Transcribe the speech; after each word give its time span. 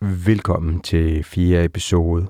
Velkommen 0.00 0.80
til 0.80 1.24
fire 1.24 1.64
episode. 1.64 2.26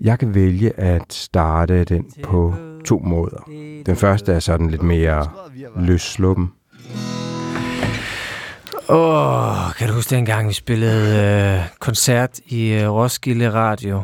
Jeg 0.00 0.18
kan 0.18 0.34
vælge 0.34 0.80
at 0.80 1.12
starte 1.12 1.84
den 1.84 2.12
på 2.22 2.54
to 2.84 2.98
måder. 2.98 3.42
Den 3.86 3.96
første 3.96 4.32
er 4.32 4.40
sådan 4.40 4.70
lidt 4.70 4.82
mere 4.82 5.30
løssluppen. 5.76 6.52
Åh, 8.88 9.66
oh, 9.66 9.72
kan 9.78 9.88
du 9.88 9.94
huske 9.94 10.14
dengang, 10.14 10.48
vi 10.48 10.52
spillede 10.52 11.58
øh, 11.58 11.68
koncert 11.78 12.38
i 12.46 12.72
øh, 12.72 12.90
Roskilde 12.90 13.52
Radio? 13.52 14.02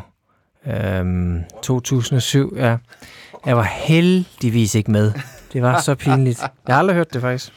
Øhm, 0.67 1.43
2007, 1.63 2.53
ja. 2.57 2.77
Jeg 3.45 3.57
var 3.57 3.63
heldigvis 3.63 4.75
ikke 4.75 4.91
med. 4.91 5.13
Det 5.53 5.61
var 5.61 5.81
så 5.81 5.95
pinligt. 5.95 6.41
Jeg 6.67 6.75
har 6.75 6.79
aldrig 6.79 6.95
hørt 6.95 7.13
det, 7.13 7.21
faktisk. 7.21 7.53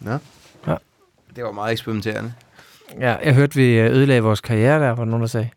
Nå. 0.00 0.18
Ja. 0.66 0.76
Det 1.36 1.44
var 1.44 1.52
meget 1.52 1.72
eksperimenterende. 1.72 2.32
Ja, 3.00 3.14
jeg 3.24 3.34
hørte, 3.34 3.54
vi 3.54 3.78
øh, 3.78 3.90
ødelagde 3.90 4.22
vores 4.22 4.40
karriere 4.40 4.80
der, 4.80 4.90
var 4.90 5.04
nogen, 5.04 5.20
der 5.20 5.26
sagde. 5.26 5.48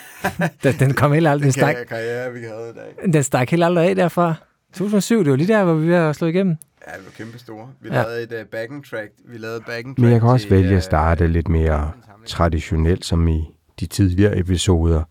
den, 0.62 0.74
den 0.78 0.94
kom 0.94 1.12
helt 1.12 1.26
aldrig. 1.28 1.44
Den 1.44 1.52
stak, 1.52 1.74
karriere, 1.88 2.32
vi 2.32 2.40
havde 2.40 2.70
i 2.70 2.78
dag. 3.02 3.12
den 3.12 3.22
stak 3.22 3.50
helt 3.50 3.64
aldrig 3.64 3.88
af 3.88 3.96
derfra. 3.96 4.34
2007, 4.72 5.24
det 5.24 5.30
var 5.30 5.36
lige 5.36 5.52
der, 5.52 5.64
hvor 5.64 5.74
vi 5.74 5.90
var 5.90 5.98
ved 6.00 6.08
at 6.08 6.16
slå 6.16 6.26
igennem. 6.28 6.56
Ja, 6.86 6.92
det 6.96 7.04
var 7.04 7.10
kæmpe 7.16 7.38
store. 7.38 7.68
Vi 7.80 7.88
Ja. 7.88 7.94
lavede 7.94 8.22
et 8.22 8.32
uh, 8.32 8.46
backing 8.46 8.86
track. 8.86 9.10
Vi 9.24 9.38
lavede 9.38 9.60
backing 9.66 9.96
track 9.96 9.98
Men 10.02 10.12
jeg 10.12 10.20
kan 10.20 10.28
også 10.28 10.46
til, 10.46 10.56
vælge 10.56 10.70
øh, 10.70 10.76
at 10.76 10.82
starte 10.82 11.26
lidt 11.26 11.48
mere 11.48 11.92
traditionelt, 12.26 13.04
som 13.04 13.28
i 13.28 13.54
de 13.80 13.86
tidligere 13.86 14.38
episoder. 14.38 15.02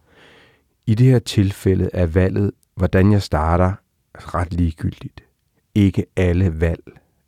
I 0.86 0.96
det 0.96 1.06
her 1.08 1.20
tilfælde 1.20 1.90
er 1.94 2.06
valget, 2.06 2.52
hvordan 2.76 3.12
jeg 3.12 3.22
starter, 3.22 3.74
ret 4.16 4.54
ligegyldigt. 4.54 5.24
Ikke 5.76 6.06
alle 6.16 6.62
valg 6.62 6.84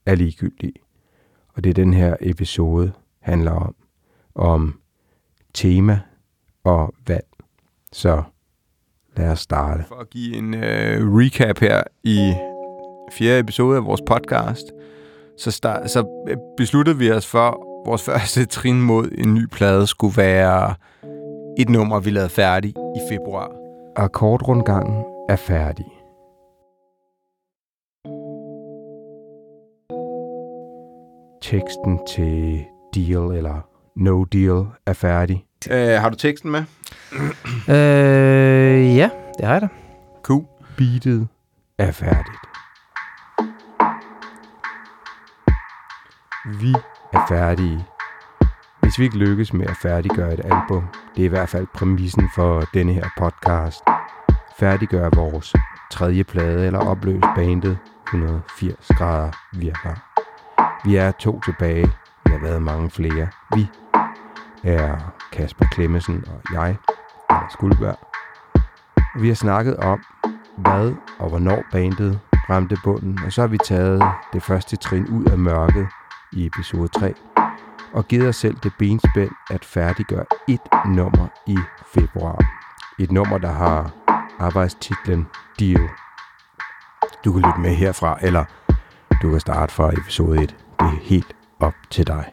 er 0.06 0.16
ligegyldige. 0.16 0.74
Og 1.56 1.64
det 1.64 1.70
er 1.70 1.74
den 1.74 1.94
her 1.94 2.16
episode 2.22 2.92
handler 3.22 3.52
om. 3.52 3.76
Om 4.36 4.80
tema 5.54 6.00
og 6.64 6.94
valg. 7.08 7.28
Så 7.92 8.24
lad 9.18 9.30
os 9.30 9.40
starte. 9.40 9.84
For 9.88 9.96
at 9.96 10.10
give 10.10 10.36
en 10.36 10.54
uh, 10.54 11.18
recap 11.18 11.60
her 11.60 11.84
i 12.04 12.34
fjerde 13.12 13.40
episode 13.40 13.78
af 13.78 13.86
vores 13.86 14.02
podcast, 14.08 14.72
så, 15.38 15.52
start, 15.52 15.92
så 15.92 16.26
øh, 16.30 16.38
besluttede 16.58 16.98
vi 16.98 17.12
os 17.12 17.28
for, 17.28 17.74
vores 17.86 18.04
første 18.10 18.46
trin 18.46 18.82
mod 18.82 19.10
en 19.18 19.34
ny 19.34 19.46
plade 19.46 19.88
skulle 19.88 20.18
være 20.18 20.76
et 21.58 21.70
nummer, 21.70 22.00
vi 22.00 22.10
lavede 22.10 22.30
færdig 22.30 22.70
i 22.70 23.00
februar. 23.10 23.52
Akkordrundgangen 23.96 25.04
er 25.30 25.36
færdig. 25.36 25.86
Teksten 31.42 32.00
til 32.08 32.66
Deal 32.96 33.38
eller 33.38 33.73
No 33.96 34.24
Deal 34.24 34.66
er 34.86 34.94
færdig. 34.94 35.46
Uh, 35.72 35.76
har 35.76 36.10
du 36.10 36.16
teksten 36.16 36.52
med? 36.52 36.64
Øh, 37.70 38.98
ja, 38.98 39.10
det 39.38 39.46
har 39.46 39.54
jeg 39.54 39.62
da. 39.62 39.68
Cool. 40.24 40.46
Beatet 40.78 41.28
er 41.78 41.92
færdigt. 41.92 42.40
Vi 46.62 46.74
er 47.14 47.26
færdige. 47.30 47.86
Hvis 48.82 49.00
vi 49.00 49.04
ikke 49.04 49.18
lykkes 49.18 49.54
med 49.54 49.66
at 49.66 49.76
færdiggøre 49.82 50.34
et 50.34 50.42
album, 50.44 50.84
det 51.16 51.22
er 51.22 51.26
i 51.26 51.28
hvert 51.28 51.50
fald 51.50 51.68
præmissen 51.74 52.30
for 52.36 52.64
denne 52.74 52.94
her 52.94 53.10
podcast, 53.18 53.82
færdiggøre 54.60 55.12
vores 55.16 55.54
tredje 55.92 56.24
plade 56.24 56.66
eller 56.66 56.80
opløse 56.80 57.28
bandet 57.36 57.78
180 58.08 58.88
grader 58.88 59.32
virker. 59.54 59.96
Vi 60.86 60.96
er 60.96 61.12
to 61.12 61.42
tilbage. 61.46 61.92
Vi 62.26 62.32
har 62.32 62.40
været 62.40 62.62
mange 62.62 62.90
flere. 62.90 63.28
Vi 63.56 63.68
er 64.64 65.14
Kasper 65.32 65.66
Klemmesen 65.72 66.24
og 66.28 66.54
jeg, 66.54 66.78
Anders 67.30 67.56
Guldberg. 67.56 67.98
Og 69.16 69.22
vi 69.22 69.28
har 69.28 69.36
snakket 69.36 69.78
om, 69.78 70.04
hvad 70.58 70.94
og 71.20 71.30
hvornår 71.30 71.64
bandet 71.72 72.20
ramte 72.50 72.78
bunden, 72.84 73.20
og 73.26 73.34
så 73.34 73.42
har 73.42 73.48
vi 73.48 73.58
taget 73.58 74.04
det 74.34 74.44
første 74.44 74.76
trin 74.76 75.08
ud 75.08 75.26
af 75.26 75.38
mørket 75.38 75.88
i 76.32 76.46
episode 76.46 76.88
3, 76.88 77.14
og 77.94 78.08
givet 78.08 78.28
os 78.28 78.36
selv 78.36 78.56
det 78.64 78.74
benspænd 78.80 79.32
at 79.50 79.66
færdiggøre 79.66 80.26
et 80.48 80.62
nummer 80.86 81.28
i 81.48 81.58
februar. 81.94 82.40
Et 83.00 83.12
nummer, 83.12 83.38
der 83.38 83.52
har 83.52 83.92
arbejdstitlen 84.40 85.28
Deal. 85.60 85.90
Du 87.26 87.32
kan 87.32 87.42
lytte 87.42 87.60
med 87.60 87.76
herfra, 87.76 88.18
eller 88.22 88.46
du 89.22 89.32
kan 89.32 89.40
starte 89.40 89.74
fra 89.74 89.90
episode 89.90 90.44
1. 90.44 90.56
Det 90.80 90.86
er 90.86 91.00
helt 91.02 91.36
op 91.64 91.74
til 91.90 92.08
dig. 92.08 92.26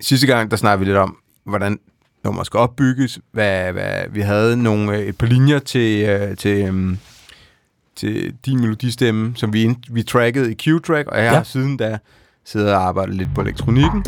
Sidste 0.00 0.26
gang, 0.26 0.50
der 0.50 0.56
snakkede 0.56 0.78
vi 0.80 0.84
lidt 0.84 0.96
om, 0.98 1.16
hvordan 1.44 1.78
nummer 2.24 2.42
skal 2.44 2.58
opbygges. 2.60 3.20
Hvad, 3.32 3.72
hvad, 3.72 4.08
vi 4.10 4.20
havde 4.20 4.62
nogle, 4.62 4.96
øh, 4.98 5.06
et 5.06 5.18
par 5.18 5.26
linjer 5.26 5.58
til, 5.58 6.08
øh, 6.08 6.36
til, 6.36 6.68
um, 6.68 6.98
til 7.96 8.36
din 8.46 8.60
melodistemme, 8.60 9.36
som 9.36 9.52
vi, 9.52 9.74
vi 9.90 10.02
trackede 10.02 10.52
i 10.52 10.56
Q-Track, 10.62 11.04
og 11.08 11.16
jeg 11.18 11.30
Ja. 11.30 11.34
har 11.36 11.42
siden 11.42 11.76
da 11.76 11.98
siddet 12.44 12.72
og 12.74 12.82
arbejdet 12.82 13.14
lidt 13.14 13.28
på 13.34 13.40
elektronikken. 13.40 14.04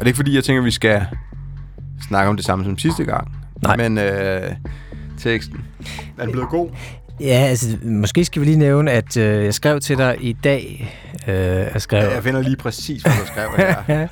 Det 0.00 0.06
er 0.06 0.08
ikke 0.08 0.16
fordi, 0.16 0.34
jeg 0.34 0.44
tænker, 0.44 0.60
at 0.60 0.66
vi 0.66 0.70
skal 0.70 1.06
snakke 2.08 2.30
om 2.30 2.36
det 2.36 2.44
samme 2.44 2.64
som 2.64 2.78
sidste 2.78 3.04
gang. 3.04 3.34
Nej. 3.62 3.76
Men 3.76 3.98
øh, 3.98 4.52
teksten, 5.18 5.64
er 6.18 6.22
den 6.22 6.32
blevet 6.32 6.48
god? 6.48 6.70
Ja, 7.20 7.46
altså, 7.48 7.78
måske 7.82 8.24
skal 8.24 8.40
vi 8.40 8.46
lige 8.46 8.58
nævne, 8.58 8.90
at 8.90 9.16
øh, 9.16 9.44
jeg 9.44 9.54
skrev 9.54 9.80
til 9.80 9.98
dig 9.98 10.16
i 10.20 10.32
dag. 10.32 10.94
Øh, 11.28 11.34
jeg 11.34 11.82
skrev... 11.82 12.10
Jeg 12.12 12.22
finder 12.22 12.42
lige 12.42 12.56
præcis, 12.56 13.02
hvad 13.02 13.12
du 13.12 13.26
skrev 13.26 13.48
her. 13.56 14.08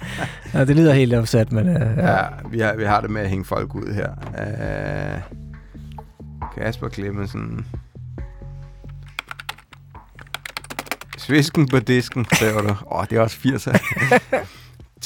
ja, 0.55 0.65
det 0.69 0.77
lyder 0.77 0.93
helt 0.93 1.15
opsat, 1.15 1.53
men... 1.53 1.69
Øh, 1.69 1.97
ja. 1.97 2.17
Ja, 2.17 2.25
vi 2.51 2.61
har, 2.61 2.77
vi 2.77 2.85
har 2.85 3.01
det 3.01 3.11
med 3.11 3.21
at 3.21 3.29
hænge 3.29 3.45
folk 3.45 3.75
ud 3.75 3.95
her. 3.95 4.09
Uh, 4.39 5.39
Kasper 6.57 6.89
Clemmensen. 6.89 7.67
Svisken 11.19 11.69
på 11.69 11.79
disken, 11.79 12.27
skriver 12.33 12.61
du. 12.63 12.69
Åh, 12.69 12.77
oh, 12.87 13.07
det 13.11 13.19
er 13.19 13.21
også 13.21 13.37
80'er. 13.45 13.79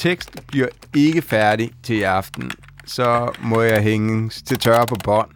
Tekst 0.03 0.29
bliver 0.47 0.67
ikke 0.95 1.21
færdig 1.21 1.71
til 1.83 1.95
i 1.95 2.01
aften. 2.01 2.51
Så 2.85 3.31
må 3.41 3.61
jeg 3.61 3.81
hænge 3.83 4.29
til 4.29 4.59
tørre 4.59 4.87
på 4.87 4.95
bånd. 5.03 5.27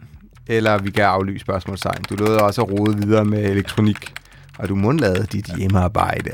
Eller 0.46 0.78
vi 0.78 0.90
kan 0.90 1.04
aflyse 1.04 1.40
spørgsmålstegn. 1.40 2.02
Du 2.10 2.14
lovede 2.14 2.42
også 2.42 2.62
at 2.62 2.70
rode 2.70 2.96
videre 2.96 3.24
med 3.24 3.44
elektronik. 3.50 4.12
Og 4.58 4.68
du 4.68 4.74
må 4.74 4.92
lade 4.92 5.26
dit 5.32 5.46
hjemmearbejde. 5.56 6.30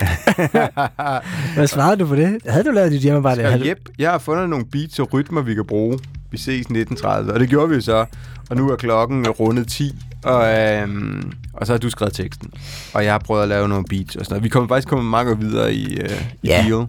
Hvad 1.55 1.67
svarede 1.67 1.97
du 1.97 2.07
på 2.07 2.17
det? 2.17 2.39
Havde 2.49 2.65
du 2.65 2.71
lavet 2.71 2.93
dit 2.93 3.01
hjemmearbejde? 3.01 3.43
Havde 3.43 3.59
du- 3.75 3.93
jeg 3.99 4.11
har 4.11 4.19
fundet 4.19 4.49
nogle 4.49 4.65
beats 4.73 4.99
og 4.99 5.13
rytmer, 5.13 5.43
vi 5.43 5.55
kan 5.55 5.65
bruge. 5.67 5.99
Vi 6.31 6.39
ses 6.39 6.49
1930, 6.61 7.33
og 7.33 7.41
det 7.41 7.49
gjorde 7.49 7.69
vi 7.69 7.75
jo 7.75 7.81
så. 7.81 8.05
Og 8.51 8.57
nu 8.57 8.71
er 8.71 8.77
klokken 8.77 9.29
rundet 9.29 9.69
10, 9.69 9.95
og, 10.25 10.55
øhm, 10.59 11.33
og 11.53 11.67
så 11.67 11.73
har 11.73 11.79
du 11.79 11.91
skrevet 11.91 12.15
teksten. 12.15 12.51
Og 12.95 13.05
jeg 13.05 13.13
har 13.13 13.19
prøvet 13.19 13.43
at 13.43 13.49
lave 13.49 13.69
nogle 13.69 13.85
beats 13.91 14.17
og 14.17 14.25
sådan 14.25 14.33
noget. 14.35 14.45
Vi 14.45 14.49
kommer 14.49 14.69
faktisk 14.69 14.89
kommet 14.89 15.27
godt 15.27 15.41
videre 15.41 15.75
i, 15.75 15.97
øh, 16.01 16.23
i 16.43 16.49
Ja. 16.49 16.65
deal. 16.69 16.87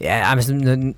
Ja, 0.00 0.34
men 0.34 0.42
sådan, 0.42 0.94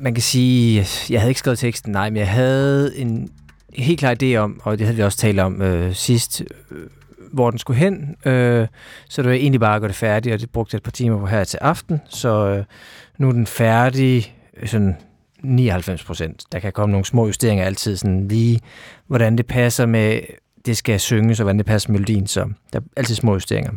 man 0.00 0.14
kan 0.14 0.22
sige, 0.22 0.86
jeg 1.10 1.20
havde 1.20 1.30
ikke 1.30 1.38
skrevet 1.38 1.58
teksten, 1.58 1.92
nej, 1.92 2.10
men 2.10 2.16
jeg 2.16 2.28
havde 2.28 2.98
en 2.98 3.28
helt 3.74 3.98
klar 3.98 4.16
idé 4.22 4.36
om, 4.36 4.60
og 4.64 4.78
det 4.78 4.86
havde 4.86 4.96
vi 4.96 5.02
også 5.02 5.18
talt 5.18 5.40
om 5.40 5.62
øh, 5.62 5.94
sidst, 5.94 6.42
øh, 6.70 6.78
hvor 7.32 7.50
den 7.50 7.58
skulle 7.58 7.78
hen. 7.78 8.16
Øh, 8.24 8.66
så 9.08 9.22
det 9.22 9.28
var 9.28 9.34
egentlig 9.36 9.60
bare 9.60 9.74
at 9.74 9.80
gøre 9.80 9.88
det 9.88 9.96
færdigt, 9.96 10.34
og 10.34 10.40
det 10.40 10.50
brugte 10.50 10.74
jeg 10.74 10.76
et 10.76 10.82
par 10.82 10.90
timer 10.90 11.18
på 11.18 11.26
her 11.26 11.44
til 11.44 11.58
aften. 11.62 12.00
Så 12.08 12.46
øh, 12.46 12.64
nu 13.18 13.28
er 13.28 13.32
den 13.32 13.46
færdig 13.46 14.34
øh, 14.62 14.68
sådan 14.68 14.96
99 15.42 16.04
procent. 16.04 16.42
Der 16.52 16.58
kan 16.58 16.72
komme 16.72 16.90
nogle 16.92 17.04
små 17.04 17.26
justeringer 17.26 17.64
altid, 17.64 17.96
sådan 17.96 18.28
lige 18.28 18.60
hvordan 19.06 19.36
det 19.38 19.46
passer 19.46 19.86
med, 19.86 20.20
det 20.66 20.76
skal 20.76 21.00
synges, 21.00 21.40
og 21.40 21.44
hvordan 21.44 21.58
det 21.58 21.66
passer 21.66 21.90
med 21.90 21.98
melodien, 22.00 22.26
så 22.26 22.48
der 22.72 22.78
er 22.78 22.82
altid 22.96 23.14
små 23.14 23.32
justeringer. 23.32 23.72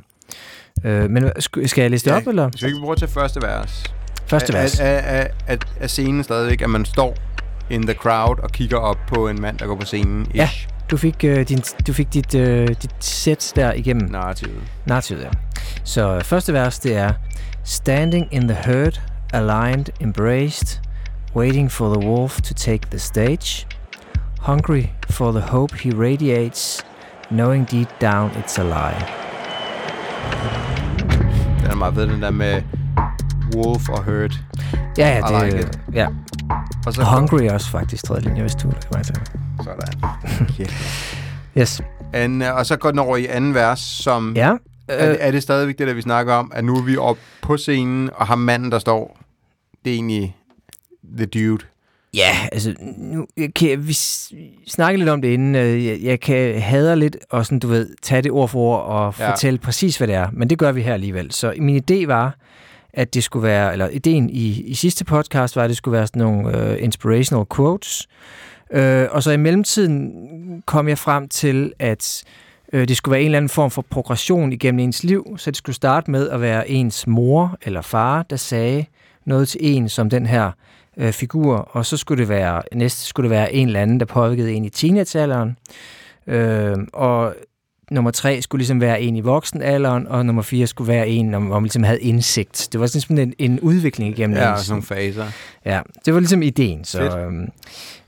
Øh, 0.84 1.10
men 1.10 1.26
sk- 1.26 1.66
skal 1.68 1.82
jeg 1.82 1.92
læse 1.92 2.06
det 2.06 2.12
Ja, 2.12 2.18
op, 2.18 2.28
eller? 2.28 2.50
Så 2.56 2.66
vi 2.66 2.72
kan 2.72 2.82
prøve 2.82 2.96
tage 2.96 3.12
første 3.12 3.42
vers. 3.42 3.84
Første 4.28 4.54
vers. 4.54 4.80
Er, 4.80 4.86
er, 4.86 5.22
er, 5.22 5.28
er, 5.48 5.58
er 5.80 5.88
scenen 5.88 6.24
stadigvæk, 6.24 6.62
at 6.62 6.70
man 6.70 6.86
står 6.86 7.16
in 7.70 7.82
the 7.88 7.94
crowd 7.94 8.40
og 8.44 8.50
kigger 8.52 8.78
op 8.78 8.98
på 9.08 9.28
en 9.28 9.42
mand, 9.42 9.58
der 9.58 9.66
går 9.66 9.76
på 9.76 9.86
scenen? 9.86 10.28
Ja. 10.36 10.44
Ish. 10.44 10.68
Du 10.92 10.98
fik, 10.98 11.24
øh, 11.24 11.48
din, 11.48 11.64
du 11.88 11.94
fik 11.94 12.14
dit, 12.14 12.36
øh, 12.36 12.68
dit 12.68 12.92
sæt 13.00 13.54
der 13.56 13.74
igennem 13.74 14.10
Narrativet. 14.10 14.62
narrativet, 14.86 15.22
ja. 15.22 15.30
Så 15.84 16.16
øh, 16.16 16.22
første 16.22 16.54
vers, 16.54 16.80
det 16.80 16.96
er 16.96 17.12
Standing 17.64 18.28
in 18.32 18.48
the 18.48 18.58
herd, 18.66 19.02
aligned, 19.34 19.86
embraced, 20.02 20.82
waiting 21.36 21.72
for 21.72 21.94
the 21.94 22.08
wolf 22.10 22.42
to 22.42 22.54
take 22.54 22.88
the 22.90 23.00
stage, 23.00 23.68
hungry 24.40 24.84
for 25.10 25.32
the 25.32 25.42
hope 25.42 25.76
he 25.76 25.92
radiates, 25.96 26.86
knowing 27.30 27.72
deep 27.72 27.90
down 28.02 28.30
it's 28.30 28.60
a 28.60 28.64
lie. 28.64 29.06
Den 31.62 31.72
er 31.72 31.76
meget 31.76 31.94
fed, 31.96 32.08
den 32.08 32.22
der 32.22 32.32
med 32.32 32.62
wolf 33.56 33.90
og 33.90 34.06
herd. 34.06 34.32
Ja, 34.98 35.08
ja, 35.10 35.18
I 35.18 35.22
det, 35.22 35.44
like 35.46 35.58
like 35.58 35.70
it. 35.70 35.80
ja. 35.96 36.08
Og 36.86 36.94
så 36.94 37.04
Hungry 37.04 37.42
er 37.44 37.54
også 37.54 37.70
faktisk 37.70 38.04
tredje 38.06 38.22
linje, 38.24 38.42
hvis 38.42 38.56
du 38.56 38.70
kan 38.70 38.78
mig 38.94 39.06
til. 39.06 39.16
Sådan. 39.64 40.12
Okay. 40.42 40.66
Yes. 41.58 41.82
An, 42.14 42.42
og 42.42 42.66
så 42.66 42.76
går 42.78 42.90
den 42.92 43.00
over 43.00 43.18
i 43.18 43.26
anden 43.26 43.54
vers, 43.54 43.80
som... 43.80 44.34
Ja. 44.36 44.54
Er, 44.88 45.10
Øh, 45.12 45.18
er 45.20 45.32
det 45.32 45.44
stadigvæk 45.44 45.78
det, 45.78 45.88
der 45.88 45.94
vi 45.94 46.02
snakker 46.02 46.34
om, 46.34 46.52
at 46.56 46.64
nu 46.66 46.76
er 46.78 46.82
vi 46.82 46.98
oppe 46.98 47.22
på 47.42 47.58
scenen, 47.58 48.10
og 48.16 48.28
har 48.28 48.36
manden, 48.36 48.72
der 48.72 48.80
står, 48.80 49.18
det 49.86 49.92
er 49.92 49.96
egentlig 49.96 50.36
the 51.18 51.26
dude. 51.26 51.66
Ja, 52.14 52.32
altså, 52.52 52.74
nu 52.98 53.26
jeg 53.38 53.54
kan, 53.54 53.88
vi 53.88 53.94
s- 53.94 54.34
snakkede 54.68 54.98
lidt 55.00 55.10
om 55.10 55.22
det 55.22 55.28
inden. 55.30 55.56
øh, 55.56 55.86
Jeg, 55.86 56.00
jeg 56.02 56.20
kan 56.20 56.62
hader 56.62 56.96
lidt 56.96 57.18
og 57.30 57.46
sådan, 57.46 57.60
du 57.60 57.68
ved, 57.68 57.90
tage 58.02 58.22
det 58.22 58.32
ord 58.32 58.50
for 58.50 58.60
ord 58.60 58.82
og 58.84 59.16
ja. 59.20 59.32
fortælle 59.32 59.60
præcis, 59.60 59.98
hvad 59.98 60.08
det 60.08 60.16
er. 60.16 60.28
Men 60.34 60.50
det 60.50 60.58
gør 60.60 60.72
vi 60.72 60.82
her 60.82 60.94
alligevel. 60.94 61.32
Så 61.32 61.54
min 61.58 61.84
idé 61.92 62.08
var, 62.08 62.36
at 62.96 63.14
det 63.14 63.24
skulle 63.24 63.44
være, 63.44 63.72
eller 63.72 63.90
ideen 63.90 64.30
i, 64.30 64.62
i 64.62 64.74
sidste 64.74 65.06
podcast 65.06 65.56
var, 65.56 65.64
at 65.64 65.70
det 65.70 65.78
skulle 65.78 65.98
være 65.98 66.08
sådan 66.08 66.22
nogle 66.22 66.72
uh, 66.72 66.84
inspirational 66.84 67.46
quotes. 67.56 68.08
Uh, 68.76 68.80
og 69.12 69.24
så 69.24 69.32
i 69.32 69.38
mellemtiden 69.38 70.12
kom 70.66 70.88
jeg 70.88 70.98
frem 70.98 71.28
til, 71.28 71.74
at 71.80 72.24
uh, 72.74 72.80
det 72.80 72.98
skulle 72.98 73.14
være 73.14 73.22
en 73.22 73.26
eller 73.26 73.38
anden 73.38 73.50
form 73.50 73.72
for 73.72 73.86
progression 73.90 74.54
igennem 74.54 74.80
ens 74.80 75.04
liv. 75.04 75.36
Så 75.38 75.52
det 75.52 75.58
skulle 75.58 75.76
starte 75.76 76.12
med 76.12 76.30
at 76.30 76.42
være 76.42 76.70
ens 76.70 77.08
mor 77.08 77.58
eller 77.62 77.82
far, 77.82 78.24
der 78.24 78.36
sagde 78.36 78.86
noget 79.26 79.48
til 79.48 79.60
en 79.64 79.90
som 79.90 80.10
den 80.10 80.26
her 80.26 80.52
øh, 80.98 81.12
figur, 81.12 81.56
og 81.56 81.86
så 81.86 81.98
skulle 81.98 82.22
det 82.22 82.30
være, 82.30 82.62
næste 82.74 83.06
skulle 83.06 83.30
det 83.30 83.38
være 83.38 83.54
en 83.54 83.68
eller 83.68 83.82
anden, 83.82 84.00
der 84.00 84.06
påvirkede 84.06 84.54
en 84.54 84.66
i 84.66 84.70
teenagealderen, 84.70 85.58
øh, 86.28 86.76
og 86.94 87.36
nummer 87.92 88.12
tre 88.12 88.42
skulle 88.42 88.60
ligesom 88.60 88.82
være 88.82 89.02
en 89.02 89.16
i 89.16 89.22
voksenalderen, 89.22 90.08
og 90.08 90.26
nummer 90.26 90.42
fire 90.42 90.68
skulle 90.68 90.88
være 90.88 91.08
en, 91.08 91.30
hvor 91.30 91.40
man 91.40 91.64
ligesom 91.64 91.84
havde 91.84 92.02
indsigt. 92.02 92.70
Det 92.72 92.80
var 92.80 92.88
sådan 92.88 93.18
en, 93.20 93.34
en 93.38 93.60
udvikling 93.60 94.18
igennem 94.18 94.38
Ja, 94.38 94.58
sådan 94.58 94.72
nogle 94.72 94.84
faser. 94.84 95.26
Ja, 95.66 95.82
det 96.06 96.14
var 96.14 96.20
ligesom 96.20 96.42
ideen. 96.42 96.84
Så, 96.84 96.98
Fedt. 96.98 97.14
øhm, 97.16 97.48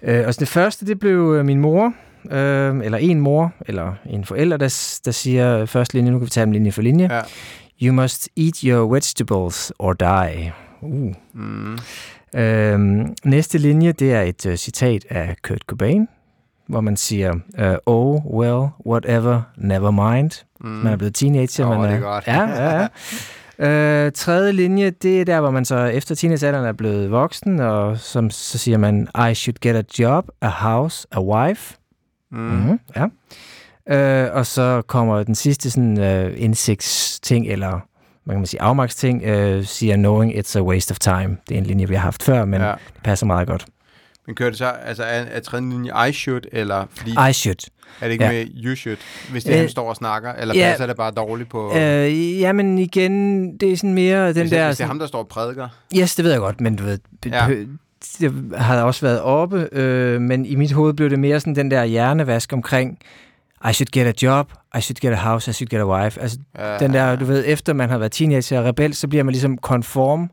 øh, 0.04 0.28
og 0.28 0.34
så 0.34 0.40
det 0.40 0.48
første, 0.48 0.86
det 0.86 1.00
blev 1.00 1.36
øh, 1.40 1.46
min 1.46 1.60
mor, 1.60 1.94
øh, 2.32 2.76
eller 2.84 2.98
en 2.98 3.20
mor, 3.20 3.54
eller 3.68 3.94
en 4.10 4.26
forælder, 4.26 4.58
der, 4.58 5.00
der 5.06 5.12
siger 5.12 5.66
første 5.66 5.96
linje, 5.96 6.12
nu 6.12 6.18
kan 6.20 6.26
vi 6.26 6.30
tage 6.30 6.46
dem 6.46 6.52
linje 6.52 6.72
for 6.72 6.82
linje. 6.82 7.10
Ja. 7.16 7.22
You 7.82 7.94
must 7.94 8.30
eat 8.38 8.58
your 8.58 8.94
vegetables 8.94 9.72
or 9.80 9.94
die. 9.94 10.54
Uh. 10.82 11.14
Mm. 11.34 11.78
Øhm, 12.36 13.16
næste 13.24 13.58
linje, 13.58 13.92
det 13.92 14.14
er 14.14 14.22
et 14.22 14.46
uh, 14.46 14.56
citat 14.56 15.06
af 15.10 15.36
Kurt 15.44 15.62
Cobain, 15.68 16.08
hvor 16.68 16.82
man 16.82 16.98
siger, 16.98 17.34
uh, 17.34 17.76
oh, 17.86 18.26
well, 18.26 18.70
whatever, 18.88 19.42
never 19.58 19.92
mind. 19.92 20.32
Mm. 20.62 20.70
Man 20.70 20.94
er 20.94 20.98
blevet 20.98 21.16
teenager. 21.16 21.66
Åh, 21.66 21.80
man 21.82 21.90
det 21.90 21.98
er 21.98 22.02
godt. 22.02 22.28
Ja, 22.28 22.42
ja, 22.42 22.80
ja. 22.80 22.88
Øh, 23.60 24.12
tredje 24.12 24.52
linje, 24.52 24.90
det 24.90 25.22
er 25.22 25.26
der, 25.26 25.40
hvor 25.40 25.52
man 25.52 25.66
så 25.66 25.78
efter 25.78 26.16
teenagealderen 26.16 26.66
er 26.66 26.72
blevet 26.72 27.12
voksen, 27.12 27.60
og 27.60 27.98
som, 27.98 28.30
så 28.30 28.58
siger 28.58 28.78
man, 28.78 29.08
I 29.32 29.34
should 29.34 29.56
get 29.62 29.76
a 29.76 29.84
job, 30.00 30.28
a 30.42 30.50
house, 30.50 31.08
a 31.12 31.22
wife. 31.22 31.76
Mm. 32.32 32.40
Mm-hmm, 32.40 32.80
ja. 32.96 33.06
Øh, 33.90 34.36
og 34.36 34.46
så 34.46 34.82
kommer 34.88 35.24
den 35.24 35.36
sidste 35.36 35.72
sådan, 35.72 36.00
øh, 36.00 36.34
indsigtsting, 36.38 37.48
eller 37.48 37.80
hvad 38.24 38.34
kan 38.34 38.40
man 38.40 38.46
sige, 38.46 38.62
afmagtsting, 38.62 39.24
øh, 39.24 39.64
siger 39.64 39.96
knowing 39.96 40.34
it's 40.36 40.58
a 40.58 40.62
waste 40.62 40.92
of 40.92 41.00
time. 41.00 41.38
Det 41.50 41.56
er 41.56 41.58
en 41.58 41.66
linje, 41.66 41.88
vi 41.88 41.96
har 41.96 42.02
haft 42.02 42.24
før, 42.24 42.46
men 42.46 42.62
ja. 42.62 42.68
det 42.68 43.04
passer 43.04 43.26
meget 43.26 43.48
godt. 43.48 43.66
Men 44.28 44.36
kører 44.36 44.50
det 44.50 44.58
så, 44.58 44.66
altså 44.66 45.04
er, 45.04 45.08
er 45.08 45.40
tredje 45.40 45.70
linje 45.70 46.10
I 46.10 46.12
should, 46.12 46.44
eller 46.52 46.86
fordi, 46.92 47.12
I 47.30 47.34
should. 47.34 47.58
er 48.02 48.06
det 48.06 48.12
ikke 48.12 48.26
ja. 48.26 48.32
med 48.32 48.46
you 48.66 48.76
should, 48.76 48.98
hvis 49.32 49.44
det 49.44 49.54
Øh, 49.54 49.60
han 49.60 49.70
står 49.70 49.90
og 49.90 49.96
snakker, 49.96 50.34
eller 50.34 50.56
ja. 50.56 50.70
passer 50.70 50.86
det 50.86 50.96
bare 50.98 51.12
dårligt 51.12 51.50
på, 51.50 51.74
Øh, 51.76 52.40
jamen 52.40 52.78
igen, 52.80 53.58
det 53.58 53.72
er 53.72 53.78
sådan 53.78 53.94
mere 53.94 54.28
den 54.28 54.42
hvis, 54.42 54.50
der... 54.52 54.66
hvis 54.66 54.78
det 54.78 54.84
er 54.84 54.88
ham, 54.88 55.00
der 55.00 55.08
står 55.08 55.20
og 55.20 55.28
prædiker? 55.28 55.68
Yes, 55.98 56.16
det 56.16 56.26
ved 56.26 56.32
jeg 56.32 56.40
godt, 56.40 56.62
men 56.62 56.76
du 56.76 56.84
ved, 56.84 57.00
Ja. 57.26 57.48
ja. 57.50 57.56
det 58.20 58.52
har 58.58 58.82
også 58.84 59.02
været 59.06 59.22
oppe, 59.22 59.70
øh, 59.72 60.22
men 60.22 60.46
i 60.46 60.56
mit 60.56 60.72
hoved 60.72 60.94
blev 60.94 61.10
det 61.10 61.20
mere 61.20 61.40
sådan 61.40 61.56
den 61.56 61.72
der 61.72 61.84
hjernevask 61.84 62.54
omkring, 62.54 63.00
I 63.70 63.74
should 63.74 63.88
get 63.92 64.08
a 64.08 64.14
job, 64.26 64.52
I 64.78 64.82
should 64.82 64.98
get 65.02 65.12
a 65.14 65.16
house, 65.16 65.52
I 65.52 65.54
should 65.54 65.70
get 65.70 65.80
a 65.80 65.86
wife. 65.88 66.22
Altså 66.22 66.38
Ja, 66.58 66.78
den 66.78 66.94
der, 66.94 67.16
du 67.16 67.26
ved, 67.26 67.44
efter 67.48 67.74
man 67.74 67.90
har 67.90 67.98
været 67.98 68.12
teenager 68.12 68.60
og 68.60 68.66
rebel, 68.66 68.94
så 68.94 69.08
bliver 69.08 69.24
man 69.24 69.32
ligesom 69.32 69.58
konform, 69.58 70.24
øh, 70.24 70.30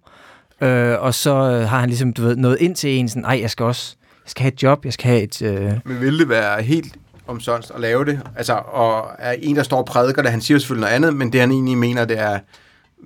og 1.00 1.14
så 1.14 1.30
øh, 1.34 1.68
har 1.68 1.80
han 1.80 1.88
ligesom, 1.88 2.12
du 2.12 2.22
ved, 2.22 2.36
noget 2.36 2.56
ind 2.60 2.74
til 2.76 2.90
en, 2.90 3.08
sådan, 3.08 3.24
ej, 3.24 3.38
jeg 3.40 3.50
skal 3.50 3.64
også, 3.66 3.96
jeg 4.24 4.30
skal 4.30 4.42
have 4.42 4.52
et 4.52 4.62
job, 4.62 4.84
jeg 4.84 4.92
skal 4.92 5.10
have 5.10 5.22
et... 5.22 5.42
Øh, 5.42 5.72
Men 5.84 6.00
vil 6.00 6.18
det 6.18 6.28
være 6.28 6.62
helt 6.62 6.96
omsonst 7.26 7.70
at 7.74 7.80
lave 7.80 8.04
det? 8.04 8.20
Altså, 8.36 8.52
og 8.54 9.06
er 9.18 9.32
en, 9.32 9.56
der 9.56 9.62
står 9.62 9.76
og 9.78 9.86
prædiker 9.86 10.22
det, 10.22 10.30
han 10.30 10.40
siger 10.40 10.58
selvfølgelig 10.58 10.80
noget 10.80 10.94
andet, 10.94 11.16
men 11.16 11.32
det 11.32 11.40
han 11.40 11.50
egentlig 11.50 11.78
mener, 11.78 12.04
det 12.04 12.18
er, 12.18 12.38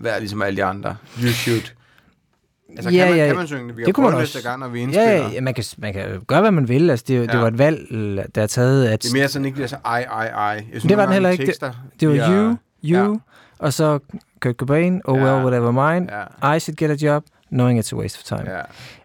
være 0.00 0.18
ligesom 0.20 0.42
alle 0.42 0.56
de 0.56 0.64
andre. 0.64 0.96
You 1.22 1.28
should. 1.28 1.62
Altså, 2.76 2.90
Ja, 2.90 2.98
kan, 3.04 3.10
man, 3.10 3.18
ja, 3.18 3.26
kan 3.26 3.36
man 3.36 3.46
synge 3.46 3.68
det? 3.68 3.76
Vi 3.76 3.84
det 3.84 3.94
kunne 3.94 4.04
man 4.06 4.14
også. 4.14 4.36
næste 4.36 4.48
gang, 4.48 4.60
når 4.60 4.68
vi 4.68 4.80
indspiller. 4.80 5.10
ja, 5.12 5.28
ja, 5.28 5.40
man 5.40 5.54
kan, 5.54 5.64
man 5.78 5.92
kan 5.92 6.20
gøre, 6.26 6.40
hvad 6.40 6.50
man 6.50 6.68
vil. 6.68 6.90
Altså, 6.90 7.04
det, 7.08 7.14
ja. 7.14 7.20
Det 7.32 7.40
var 7.40 7.46
et 7.48 7.58
valg, 7.58 7.78
der 8.34 8.42
er 8.42 8.46
taget, 8.46 8.86
at 8.86 9.02
Det 9.02 9.08
er 9.10 9.14
mere 9.14 9.28
sådan, 9.28 9.44
ikke 9.44 9.54
bliver 9.54 9.68
så 9.68 9.76
ej, 9.84 10.02
ej, 10.10 10.26
ej. 10.28 10.38
Jeg 10.52 10.64
synes, 10.70 10.84
Det 10.84 10.96
var 10.96 11.04
den 11.04 11.12
heller 11.12 11.30
ikke. 11.30 11.46
Tekster, 11.46 11.72
det 12.00 12.08
var 12.08 12.14
bliver- 12.14 12.28
you, 12.28 12.56
you, 12.84 13.12
ja. 13.12 13.18
og 13.58 13.72
så 13.72 13.98
Kurt 14.40 14.56
Cobain, 14.56 15.00
oh 15.04 15.18
Ja. 15.18 15.24
well, 15.24 15.44
whatever 15.44 15.70
mine, 15.92 16.06
Ja, 16.42 16.54
I 16.56 16.60
should 16.60 16.76
get 16.76 16.90
a 16.90 17.06
job, 17.06 17.24
knowing 17.50 17.80
it's 17.80 17.92
a 17.92 17.96
waste 17.96 18.18
of 18.18 18.38
time. 18.38 18.50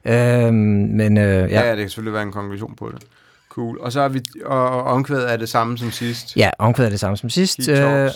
ja. 0.06 0.46
Øhm, 0.46 0.56
men 0.92 1.18
øh, 1.18 1.24
Ja. 1.24 1.46
ja. 1.48 1.66
ja, 1.66 1.72
det 1.72 1.78
kan 1.78 1.90
selvfølgelig 1.90 2.14
være 2.14 2.24
en 2.24 2.32
konklusion 2.32 2.76
på 2.76 2.92
det. 2.96 3.04
Cool. 3.50 3.78
Og 3.80 3.92
så 3.92 4.02
har 4.02 4.10
vi, 4.10 4.22
og, 4.46 4.84
omkvædet 4.84 5.32
er 5.32 5.38
det 5.38 5.50
samme 5.50 5.78
som 5.78 5.92
sidst. 5.92 6.36
Ja, 6.38 6.50
omkvædet 6.60 6.88
er 6.88 6.92
det 6.92 7.00
samme 7.00 7.18
som 7.18 7.30
sidst. 7.30 7.70
Øh, 7.70 8.10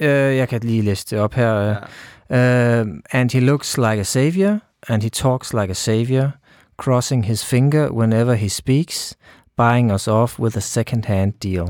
øh, 0.00 0.36
jeg 0.36 0.48
kan 0.48 0.60
lige 0.60 0.82
læse 0.82 1.06
det 1.10 1.18
op 1.18 1.34
her. 1.34 1.76
Ja. 2.30 2.80
Uh, 2.80 2.86
and 3.10 3.30
he 3.32 3.40
looks 3.40 3.76
like 3.76 4.00
a 4.00 4.02
savior, 4.02 4.58
and 4.88 5.02
he 5.02 5.08
talks 5.10 5.52
like 5.52 5.70
a 5.70 5.74
savior, 5.74 6.30
crossing 6.76 7.26
his 7.26 7.44
finger 7.44 7.90
whenever 7.90 8.34
he 8.34 8.48
speaks, 8.48 9.16
buying 9.56 9.92
us 9.92 10.08
off 10.08 10.38
with 10.38 10.56
a 10.56 10.60
second-hand 10.60 11.32
deal. 11.42 11.66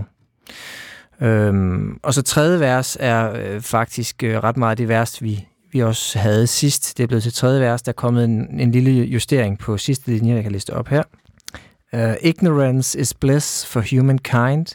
Um, 1.20 2.00
og 2.02 2.14
så 2.14 2.22
tredje 2.22 2.60
vers 2.60 2.96
er 3.00 3.32
øh, 3.32 3.60
faktisk 3.60 4.22
øh, 4.22 4.36
ret 4.44 4.56
meget 4.56 4.78
det 4.78 4.88
vers, 4.88 5.22
vi, 5.22 5.48
vi 5.74 5.82
også 5.82 6.18
havde 6.18 6.46
sidst. 6.46 6.96
Det 6.98 7.02
er 7.02 7.06
blevet 7.06 7.22
til 7.22 7.32
tredje 7.32 7.60
vers. 7.60 7.82
Der 7.82 7.92
er 7.92 7.94
kommet 7.94 8.24
en, 8.24 8.60
en 8.60 8.70
lille 8.70 8.90
justering 8.90 9.58
på 9.58 9.78
sidste 9.78 10.10
linje, 10.10 10.34
jeg 10.34 10.42
kan 10.42 10.52
liste 10.52 10.74
op 10.74 10.88
her. 10.88 11.02
Uh, 11.92 12.14
Ignorance 12.20 13.00
is 13.00 13.14
bliss 13.14 13.66
for 13.66 13.96
humankind, 13.96 14.66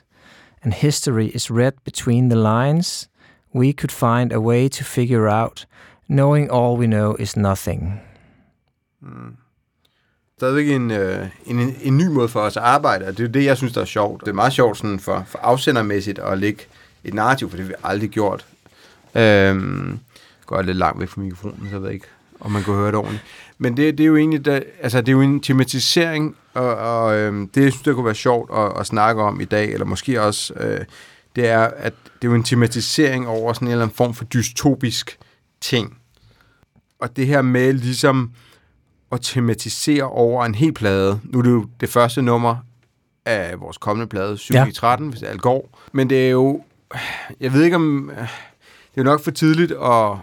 and 0.64 0.74
history 0.74 1.30
is 1.34 1.52
read 1.52 1.72
between 1.86 2.30
the 2.30 2.40
lines. 2.40 3.10
We 3.56 3.74
could 3.74 3.92
find 3.92 4.34
a 4.34 4.40
way 4.40 4.70
to 4.70 4.84
figure 4.84 5.42
out 5.42 5.68
Knowing 6.10 6.50
all 6.52 6.78
we 6.80 6.88
know 6.88 7.16
is 7.20 7.38
nothing. 7.38 8.02
Mm. 9.02 9.38
Stadigvæk 10.38 10.70
en, 10.70 10.92
øh, 10.92 11.28
en, 11.46 11.60
en, 11.60 11.76
en 11.82 11.98
ny 11.98 12.08
måde 12.08 12.30
for 12.30 12.40
os 12.40 12.58
at 12.58 12.64
arbejde, 12.64 13.06
og 13.06 13.18
det 13.18 13.24
er 13.24 13.28
det, 13.28 13.46
jeg 13.46 13.58
synes, 13.58 13.74
der 13.74 13.82
er 13.82 13.86
sjovt. 13.86 14.22
Det 14.22 14.28
er 14.28 14.34
meget 14.34 14.54
sjovt 14.54 14.78
sådan 14.78 15.00
for, 15.00 15.24
for 15.28 15.40
afsendermæssigt 15.40 16.20
at 16.20 16.38
lægge 16.38 16.64
et 17.04 17.14
narrativ, 17.14 17.50
for 17.50 17.58
det 17.58 17.66
har 17.66 17.70
vi 17.70 17.76
aldrig 17.84 18.10
gjort. 18.10 18.46
Øhm, 19.16 20.00
går 20.50 20.62
lidt 20.62 20.78
langt 20.78 21.00
væk 21.00 21.08
fra 21.10 21.22
mikrofonen, 21.22 21.68
så 21.70 21.76
jeg 21.76 21.84
ved 21.84 21.92
ikke, 21.92 22.06
om 22.40 22.52
man 22.52 22.64
kan 22.64 22.74
høre 22.74 22.88
det 22.88 22.96
ordentligt. 22.96 23.24
Men 23.58 23.78
det, 23.78 23.98
det 23.98 24.04
er 24.04 24.08
jo 24.08 24.18
egentlig, 24.18 24.46
der, 24.46 24.60
altså 24.82 25.02
det 25.02 25.08
er 25.08 25.12
jo 25.12 25.22
en 25.22 25.40
tematisering, 25.40 26.36
og, 26.54 26.76
og 26.76 27.18
øhm, 27.18 27.48
det, 27.48 27.64
jeg 27.64 27.72
synes, 27.72 27.84
der 27.84 27.94
kunne 27.94 28.06
være 28.06 28.16
sjovt 28.16 28.52
at, 28.54 28.80
at 28.80 28.88
snakke 28.88 29.22
om 29.22 29.42
i 29.42 29.46
dag, 29.46 29.74
eller 29.74 29.86
måske 29.86 30.22
også, 30.22 30.54
øh, 30.54 30.86
det 31.36 31.48
er, 31.48 31.60
at 31.60 31.94
det 32.04 32.28
er 32.28 32.32
jo 32.32 32.36
en 32.36 32.44
tematisering 32.44 33.28
over 33.28 33.54
sådan 33.54 33.68
en 33.68 33.72
eller 33.72 33.84
anden 33.86 33.96
form 33.96 34.14
for 34.14 34.24
dystopisk 34.26 35.18
ting. 35.62 35.98
Og 37.00 37.16
det 37.16 37.28
her 37.28 37.42
med 37.42 37.74
ligesom 37.74 38.32
at 39.12 39.20
tematisere 39.22 40.04
over 40.04 40.46
en 40.46 40.56
hel 40.56 40.74
plade. 40.74 41.20
Nu 41.24 41.40
er 41.40 41.44
det 41.44 41.52
jo 41.52 41.68
det 41.80 41.90
første 41.90 42.22
nummer 42.22 42.56
af 43.26 43.60
vores 43.60 43.78
kommende 43.78 44.08
plade, 44.08 44.38
7 44.38 44.54
Ja. 44.54 44.66
i 44.66 44.72
13, 44.72 45.10
hvis 45.10 45.24
alt 45.24 45.42
går. 45.42 45.80
Men 45.92 46.10
det 46.10 46.26
er 46.26 46.30
jo, 46.30 46.64
jeg 47.40 47.54
ved 47.54 47.64
ikke 47.64 47.76
om, 47.76 48.12
det 48.96 49.02
er 49.02 49.06
nok 49.06 49.24
for 49.24 49.32
tidligt 49.32 49.72
at, 49.72 50.18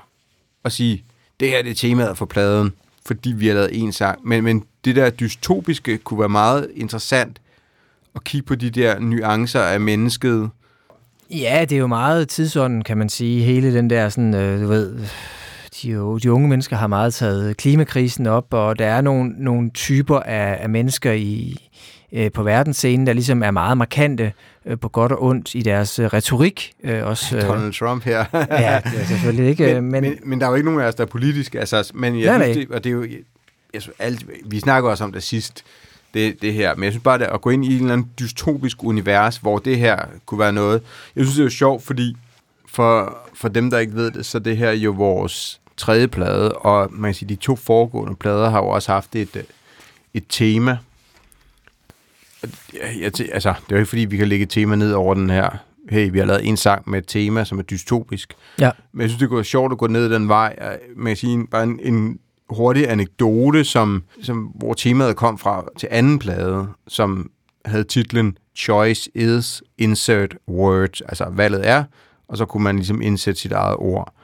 at 0.67 0.73
sige, 0.73 1.05
det 1.41 1.49
her 1.49 1.63
det 1.63 1.71
er 1.71 1.75
temaet 1.75 2.19
for 2.19 2.27
pladen, 2.27 2.73
fordi 3.07 3.33
vi 3.33 3.47
har 3.47 3.55
lavet 3.55 3.83
en 3.83 3.93
sang. 3.93 4.29
Men, 4.29 4.45
men 4.45 4.65
det 4.85 4.97
der 4.97 5.11
dystopiske 5.11 5.99
kunne 5.99 6.21
være 6.21 6.29
meget 6.29 6.71
interessant 6.75 7.41
at 8.15 8.25
kigge 8.25 8.47
på 8.47 8.55
de 8.55 8.71
der 8.71 8.99
nuancer 8.99 9.61
af 9.61 9.81
mennesket. 9.81 10.51
Ja, 11.31 11.65
det 11.69 11.77
er 11.77 11.81
jo 11.81 11.87
meget 11.87 12.29
tidsånden, 12.29 12.85
kan 12.85 12.99
man 12.99 13.09
sige. 13.09 13.43
Hele 13.43 13.75
den 13.75 13.91
der, 13.91 14.09
sådan, 14.09 14.35
øh, 14.35 14.63
du 14.63 14.67
ved, 14.67 14.99
de, 15.83 15.91
jo, 15.91 16.19
de 16.19 16.33
unge 16.33 16.49
mennesker 16.49 16.77
har 16.77 16.87
meget 16.87 17.15
taget 17.15 17.57
klimakrisen 17.57 18.27
op, 18.27 18.55
og 18.55 18.79
der 18.79 18.87
er 18.87 19.01
nogle, 19.01 19.35
nogle 19.39 19.71
typer 19.71 20.19
af, 20.19 20.59
af 20.61 20.69
mennesker 20.69 21.13
i, 21.13 21.57
øh, 22.13 22.33
på 22.33 22.43
verdensscenen, 22.43 23.07
der 23.07 23.13
ligesom 23.13 23.43
er 23.43 23.51
meget 23.51 23.79
markante 23.79 24.33
øh, 24.67 24.79
på 24.79 24.89
godt 24.89 25.13
og 25.13 25.23
ondt 25.23 25.55
i 25.55 25.63
deres 25.63 25.99
øh, 25.99 26.07
retorik. 26.07 26.73
Øh, 26.85 27.07
også, 27.07 27.37
øh, 27.37 27.43
Donald 27.43 27.73
Trump 27.73 28.05
her. 28.05 28.25
ja, 28.35 28.81
det 28.85 29.01
er 29.01 29.05
selvfølgelig 29.05 29.49
ikke, 29.49 29.81
men, 29.81 29.91
men, 29.91 30.03
men, 30.03 30.19
men 30.25 30.41
der 30.41 30.47
er 30.47 30.51
jo 30.51 30.57
ikke 30.57 30.65
nogen 30.65 30.81
af 30.81 30.87
os, 30.87 30.95
der 30.95 31.03
er 31.03 31.09
politiske. 31.09 31.61
Altså, 31.61 31.91
men 31.95 32.21
jeg 32.21 32.39
Nej, 32.39 32.53
synes, 32.53 32.67
det, 32.67 32.77
og 32.77 32.85
det 32.85 32.91
er 32.91 32.95
jo, 32.95 33.07
jeg 33.75 33.83
synes, 33.83 33.97
alt, 33.99 34.27
vi 34.45 34.61
snakker 34.61 34.91
også 34.91 35.05
om 35.05 35.13
det 35.13 35.23
sidst, 35.23 35.65
det, 36.15 36.43
det 36.43 36.55
her, 36.55 36.75
men 36.75 36.85
jeg 36.85 36.93
synes 36.93 37.03
bare, 37.03 37.19
det, 37.19 37.25
at 37.25 37.41
gå 37.41 37.51
ind 37.51 37.65
i 37.65 37.69
en 37.69 37.81
eller 37.81 37.93
anden 37.93 38.11
dystopisk 38.19 38.85
univers, 38.85 39.37
hvor 39.37 39.59
det 39.59 39.79
her 39.79 39.99
kunne 40.27 40.41
være 40.41 40.53
noget. 40.53 40.83
Jeg 41.17 41.25
synes, 41.25 41.37
det 41.37 41.43
er 41.43 41.47
jo 41.47 41.51
sjovt, 41.51 41.83
fordi 41.83 42.17
for, 42.69 43.19
for 43.35 43.49
dem, 43.49 43.71
der 43.71 43.79
ikke 43.79 43.95
ved 43.95 44.11
det, 44.11 44.27
så 44.27 44.39
det 44.39 44.57
her 44.57 44.69
er 44.69 44.73
jo 44.73 44.91
vores 44.91 45.61
tredje 45.77 46.09
plade, 46.09 46.53
og 46.53 46.89
man 46.93 47.09
kan 47.09 47.15
sige, 47.15 47.29
de 47.29 47.37
to 47.37 47.57
foregående 47.57 48.17
plader 48.17 48.51
har 48.51 48.59
jo 48.59 48.69
også 48.69 48.93
haft 48.93 49.17
et, 49.17 49.37
øh, 49.37 49.43
et 50.15 50.25
tema. 50.29 50.79
Jeg, 52.75 53.01
jeg, 53.01 53.13
tæ- 53.21 53.33
altså, 53.35 53.49
det 53.49 53.73
er 53.73 53.77
jo 53.77 53.77
ikke 53.77 53.89
fordi, 53.89 54.05
vi 54.05 54.17
kan 54.17 54.29
lægge 54.29 54.43
et 54.43 54.51
tema 54.51 54.77
ned 54.77 54.93
over 54.93 55.15
den 55.15 55.31
her. 55.31 55.51
Hey, 55.89 56.11
vi 56.11 56.19
har 56.19 56.27
lavet 56.27 56.49
en 56.49 56.57
sang 56.57 56.91
med 56.91 56.99
et 56.99 57.07
tema, 57.09 57.45
som 57.45 57.59
er 57.59 57.63
dystopisk. 57.63 58.35
Ja. 58.61 58.71
Men 58.93 59.01
jeg 59.01 59.11
synes, 59.11 59.21
det 59.21 59.29
kunne 59.29 59.37
være 59.37 59.45
sjovt 59.45 59.73
at 59.73 59.79
gå 59.79 59.87
ned 59.87 60.11
den 60.11 60.29
vej. 60.29 60.79
Man 60.97 61.07
kan 61.07 61.17
sige, 61.17 61.47
bare 61.51 61.63
en, 61.63 61.81
en 61.83 62.19
hurtig 62.51 62.91
anekdote, 62.91 63.65
som, 63.65 64.03
som, 64.23 64.37
hvor 64.39 64.75
temaet 64.75 65.17
kom 65.17 65.39
fra 65.39 65.65
til 65.79 65.89
anden 65.93 66.19
plade, 66.19 66.67
som 66.89 67.31
havde 67.65 67.85
titlen 67.85 68.39
Choice 68.57 69.11
is 69.15 69.63
insert 69.79 70.37
words, 70.49 71.01
altså 71.01 71.27
valget 71.33 71.69
er, 71.69 71.85
og 72.29 72.37
så 72.37 72.45
kunne 72.45 72.63
man 72.65 72.77
ligesom 72.77 73.03
indsætte 73.03 73.41
sit 73.41 73.53
eget 73.53 73.77
ord. 73.77 74.15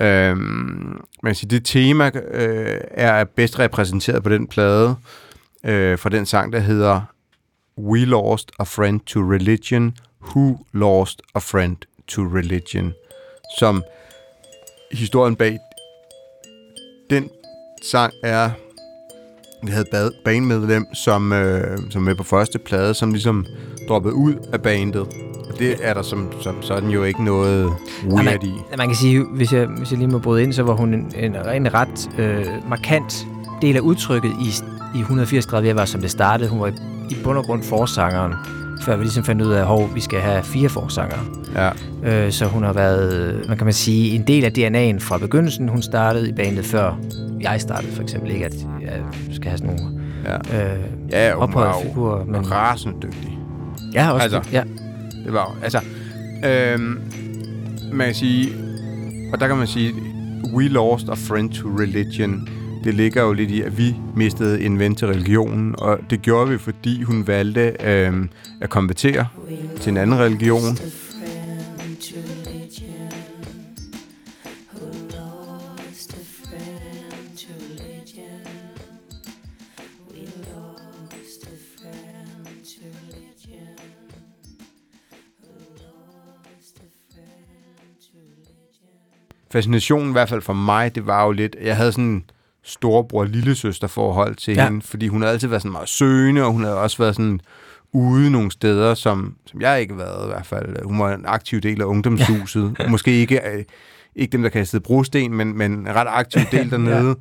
Øhm, 0.00 1.00
man 1.22 1.34
siger, 1.34 1.48
det 1.48 1.64
tema 1.64 2.10
øh, 2.32 2.80
er 2.90 3.24
bedst 3.24 3.58
repræsenteret 3.58 4.22
på 4.22 4.28
den 4.28 4.46
plade 4.46 4.96
øh, 5.64 5.98
fra 5.98 6.08
den 6.08 6.26
sang, 6.26 6.52
der 6.52 6.58
hedder 6.58 7.00
We 7.78 8.04
Lost 8.04 8.50
a 8.58 8.64
Friend 8.64 9.00
to 9.00 9.20
Religion, 9.20 9.96
Who 10.20 10.66
Lost 10.72 11.22
a 11.34 11.38
Friend 11.38 11.76
to 12.08 12.22
Religion, 12.22 12.92
som 13.58 13.82
historien 14.92 15.36
bag 15.36 15.58
den 17.10 17.30
sang 17.82 18.12
er, 18.22 18.50
vi 19.62 19.70
havde 19.70 19.84
bad, 19.90 20.10
bandmedlem, 20.24 20.94
som, 20.94 21.32
øh, 21.32 21.78
som 21.90 22.08
er 22.08 22.14
på 22.14 22.22
første 22.22 22.58
plade, 22.58 22.94
som 22.94 23.12
ligesom 23.12 23.46
droppede 23.88 24.14
ud 24.14 24.34
af 24.52 24.62
bandet. 24.62 25.00
Og 25.50 25.58
det 25.58 25.76
er 25.82 25.94
der 25.94 26.02
som, 26.02 26.32
som 26.40 26.62
sådan 26.62 26.88
jo 26.88 27.04
ikke 27.04 27.24
noget 27.24 27.72
weird 28.04 28.44
i. 28.44 28.52
Man 28.78 28.88
kan 28.88 28.96
sige, 28.96 29.24
hvis 29.24 29.52
jeg, 29.52 29.66
hvis 29.66 29.90
jeg 29.90 29.98
lige 29.98 30.10
må 30.10 30.18
bryde 30.18 30.42
ind, 30.42 30.52
så 30.52 30.62
var 30.62 30.72
hun 30.72 30.94
en, 30.94 31.12
en, 31.16 31.36
en 31.54 31.74
ret 31.74 32.10
øh, 32.18 32.46
markant 32.68 33.26
del 33.62 33.76
af 33.76 33.80
udtrykket 33.80 34.30
i, 34.30 34.48
i 34.98 35.00
180 35.00 35.46
grader 35.46 35.74
var, 35.74 35.84
som 35.84 36.00
det 36.00 36.10
startede. 36.10 36.48
Hun 36.50 36.60
var 36.60 36.66
i, 36.66 36.72
i 37.10 37.16
bund 37.24 37.38
og 37.38 37.44
grund 37.44 37.62
forsangeren, 37.62 38.32
før 38.82 38.96
vi 38.96 39.02
ligesom 39.04 39.24
fandt 39.24 39.42
ud 39.42 39.52
af, 39.52 39.82
at 39.82 39.94
vi 39.94 40.00
skal 40.00 40.20
have 40.20 40.42
fire 40.42 40.68
forsangere. 40.68 41.20
Ja. 41.54 41.70
Øh, 42.26 42.32
så 42.32 42.46
hun 42.46 42.62
har 42.62 42.72
været, 42.72 43.44
man 43.48 43.56
kan 43.56 43.64
man 43.64 43.74
sige, 43.74 44.14
en 44.14 44.26
del 44.26 44.44
af 44.44 44.50
DNA'en 44.50 44.98
fra 45.00 45.18
begyndelsen. 45.18 45.68
Hun 45.68 45.82
startede 45.82 46.28
i 46.28 46.32
bandet 46.32 46.64
før 46.64 46.98
jeg 47.40 47.60
startede, 47.60 47.92
for 47.92 48.02
eksempel. 48.02 48.30
Ikke 48.30 48.46
at 48.46 48.54
jeg 48.82 49.00
skal 49.32 49.48
have 49.50 49.58
sådan 49.58 49.76
nogle 49.76 50.02
Ja. 50.52 50.72
øh, 50.74 50.80
Ja, 51.10 51.34
hun 51.34 51.54
var 51.54 51.76
figurer. 51.82 52.24
Men, 52.24 52.50
rasende 52.50 52.96
dygtig. 53.02 53.38
ja, 53.94 54.10
også 54.10 54.22
altså. 54.22 54.38
det. 54.38 54.52
Ja. 54.52 54.62
Det 55.24 55.32
var 55.32 55.56
altså, 55.62 55.80
øhm, 56.44 57.00
man 57.92 58.06
kan 58.06 58.14
sige, 58.14 58.48
og 59.32 59.40
der 59.40 59.48
kan 59.48 59.56
man 59.56 59.66
sige, 59.66 59.92
we 60.54 60.68
lost 60.68 61.08
a 61.08 61.14
friend 61.14 61.50
to 61.50 61.68
religion. 61.68 62.48
Det 62.84 62.94
ligger 62.94 63.22
jo 63.22 63.32
lidt 63.32 63.50
i, 63.50 63.62
at 63.62 63.78
vi 63.78 63.96
mistede 64.16 64.64
en 64.64 64.78
ven 64.78 64.94
til 64.94 65.08
religionen, 65.08 65.74
og 65.78 65.98
det 66.10 66.22
gjorde 66.22 66.50
vi, 66.50 66.58
fordi 66.58 67.02
hun 67.02 67.26
valgte 67.26 67.76
øh, 67.84 68.12
at 68.60 68.70
konvertere 68.70 69.26
til 69.80 69.90
en 69.90 69.96
anden 69.96 70.18
religion. 70.18 70.76
Fascinationen 89.50 90.08
i 90.08 90.12
hvert 90.12 90.28
fald 90.28 90.42
for 90.42 90.52
mig, 90.52 90.94
det 90.94 91.06
var 91.06 91.24
jo 91.24 91.32
lidt, 91.32 91.56
jeg 91.62 91.76
havde 91.76 91.92
sådan 91.92 92.24
en 92.62 92.66
storebror 92.68 93.24
lillesøster 93.24 93.86
forhold 93.86 94.34
til 94.34 94.54
Ja. 94.54 94.64
hende, 94.64 94.82
fordi 94.86 95.08
hun 95.08 95.22
havde 95.22 95.32
altid 95.32 95.48
været 95.48 95.62
sådan 95.62 95.72
meget 95.72 95.88
søgende, 95.88 96.44
og 96.44 96.52
hun 96.52 96.62
havde 96.64 96.78
også 96.78 96.98
været 96.98 97.14
sådan 97.16 97.40
ude 97.92 98.30
nogle 98.30 98.50
steder, 98.50 98.94
som, 98.94 99.34
som 99.46 99.60
jeg 99.60 99.80
ikke 99.80 99.94
har 99.94 99.98
været 99.98 100.24
i 100.24 100.28
hvert 100.28 100.46
fald. 100.46 100.84
Hun 100.84 100.98
var 100.98 101.14
en 101.14 101.24
aktiv 101.26 101.60
del 101.60 101.80
af 101.80 101.84
ungdomshuset. 101.84 102.76
Ja. 102.78 102.88
Måske 102.88 103.10
ikke, 103.10 103.40
øh, 103.54 103.64
ikke 104.16 104.32
dem, 104.32 104.42
der 104.42 104.48
kastede 104.48 104.82
brosten, 104.82 105.34
men, 105.34 105.58
men 105.58 105.72
en 105.72 105.94
ret 105.94 106.06
aktiv 106.10 106.40
del 106.52 106.70
dernede. 106.70 107.16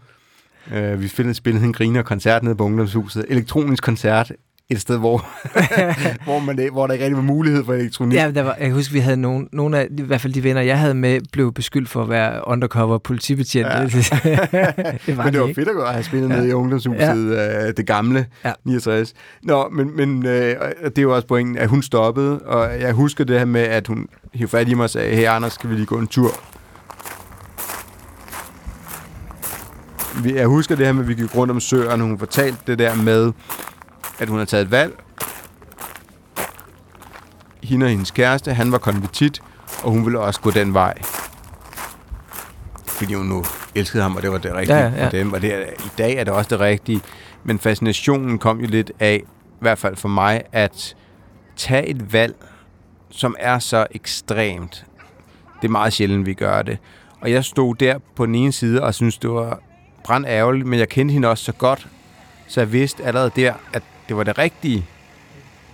ja. 0.71 0.93
uh, 0.93 1.01
vi 1.01 1.07
spillede, 1.07 1.33
spillede 1.35 1.65
en 1.65 1.73
griner 1.73 2.01
koncert 2.01 2.43
nede 2.43 2.55
på 2.55 2.63
ungdomshuset. 2.63 3.25
Elektronisk 3.29 3.83
koncert. 3.83 4.31
Et 4.71 4.81
sted, 4.81 4.97
hvor, 4.97 5.25
hvor, 6.23 6.39
man, 6.39 6.69
hvor 6.71 6.87
der 6.87 6.93
ikke 6.93 7.05
rigtig 7.05 7.17
var 7.17 7.23
mulighed 7.23 7.65
for 7.65 7.73
elektronik. 7.73 8.17
Ja, 8.17 8.31
der 8.35 8.43
var, 8.43 8.55
jeg 8.59 8.65
kan 8.67 8.73
huske, 8.73 8.93
vi 8.93 8.99
havde 8.99 9.17
nogle, 9.17 9.47
nogle 9.53 9.77
af, 9.79 9.87
i 9.97 10.01
hvert 10.01 10.21
fald 10.21 10.33
de 10.33 10.43
venner, 10.43 10.61
jeg 10.61 10.79
havde 10.79 10.93
med, 10.93 11.19
blev 11.31 11.53
beskyldt 11.53 11.89
for 11.89 12.01
at 12.03 12.09
være 12.09 12.47
undercover 12.47 12.97
politibetjent. 12.97 13.67
Ja. 13.67 13.81
Det 15.05 15.17
var 15.17 15.23
men 15.23 15.25
det 15.25 15.33
de 15.33 15.39
var 15.39 15.47
ikke. 15.47 15.61
fedt 15.65 15.69
at 15.87 15.91
have 15.93 16.03
spillet 16.03 16.29
Ja. 16.29 16.35
nede 16.35 16.49
i 16.49 16.53
ungdomshuset, 16.53 17.31
ja. 17.31 17.67
øh, 17.67 17.73
det 17.77 17.87
gamle, 17.87 18.25
Ja. 18.43 18.49
ja. 18.49 18.53
69. 18.65 19.13
Nå, 19.43 19.69
men, 19.71 19.95
men 19.95 20.25
øh, 20.25 20.55
det 20.85 20.97
er 20.97 21.01
jo 21.01 21.15
også 21.15 21.27
pointen, 21.27 21.57
at 21.57 21.69
hun 21.69 21.81
stoppede, 21.83 22.39
og 22.39 22.81
jeg 22.81 22.93
husker 22.93 23.23
det 23.23 23.37
her 23.39 23.45
med, 23.45 23.61
at 23.61 23.87
hun 23.87 24.07
hiv 24.33 24.47
fat 24.47 24.67
i 24.69 24.73
mig 24.73 24.83
og 24.83 24.89
sagde, 24.89 25.15
hey 25.15 25.25
Anders, 25.27 25.53
skal 25.53 25.69
vi 25.69 25.75
lige 25.75 25.85
gå 25.85 25.97
en 25.97 26.07
tur? 26.07 26.31
Vi- 30.23 30.35
Jeg 30.35 30.47
husker 30.47 30.75
det 30.75 30.85
her 30.85 30.93
med, 30.93 31.01
at 31.03 31.07
vi 31.07 31.13
gik 31.13 31.35
rundt 31.37 31.51
om 31.51 31.59
søerne, 31.59 32.03
hun 32.03 32.19
fortalte 32.19 32.57
det 32.67 32.79
der 32.79 32.95
med, 32.95 33.31
at 34.21 34.29
hun 34.29 34.37
havde 34.37 34.49
taget 34.49 34.65
et 34.65 34.71
valg. 34.71 35.03
Hende 37.63 37.85
og 37.85 37.89
hendes 37.89 38.11
kæreste, 38.11 38.53
han 38.53 38.71
var 38.71 38.77
konvertit, 38.77 39.41
og 39.83 39.91
hun 39.91 40.05
ville 40.05 40.19
også 40.19 40.41
gå 40.41 40.51
den 40.51 40.73
vej. 40.73 41.01
Fordi 42.87 43.13
hun 43.13 43.25
nu 43.25 43.45
elskede 43.75 44.03
ham, 44.03 44.15
og 44.15 44.21
det 44.21 44.31
var 44.31 44.37
det 44.37 44.53
rigtige 44.53 44.77
Ja, 44.77 44.89
ja, 44.89 45.05
for 45.05 45.09
dem. 45.09 45.33
Og 45.33 45.41
det 45.41 45.53
er, 45.53 45.59
i 45.59 45.89
dag 45.97 46.15
er 46.15 46.23
det 46.23 46.33
også 46.33 46.49
det 46.49 46.59
rigtige. 46.59 47.01
Men 47.43 47.59
fascinationen 47.59 48.39
kom 48.39 48.59
jo 48.59 48.67
lidt 48.67 48.91
af, 48.99 49.21
i 49.25 49.59
hvert 49.59 49.77
fald 49.77 49.95
for 49.95 50.09
mig, 50.09 50.41
at 50.51 50.95
tage 51.55 51.87
et 51.87 52.13
valg, 52.13 52.35
som 53.09 53.35
er 53.39 53.59
så 53.59 53.87
ekstremt. 53.91 54.85
Det 55.61 55.67
er 55.67 55.71
meget 55.71 55.93
sjældent, 55.93 56.25
vi 56.25 56.33
gør 56.33 56.61
det. 56.61 56.77
Og 57.21 57.31
jeg 57.31 57.45
stod 57.45 57.75
der 57.75 57.97
på 58.15 58.25
den 58.25 58.35
ene 58.35 58.51
side 58.51 58.83
og 58.83 58.93
synes 58.93 59.17
det 59.17 59.29
var 59.29 59.59
brand 60.03 60.25
ærgerligt, 60.25 60.67
men 60.67 60.79
jeg 60.79 60.89
kendte 60.89 61.13
hende 61.13 61.27
også 61.27 61.43
så 61.43 61.51
godt, 61.51 61.87
så 62.47 62.61
jeg 62.61 62.71
vidste 62.71 63.03
allerede 63.03 63.31
der, 63.35 63.53
at 63.73 63.83
det 64.11 64.17
var 64.17 64.23
det 64.23 64.37
rigtige. 64.37 64.85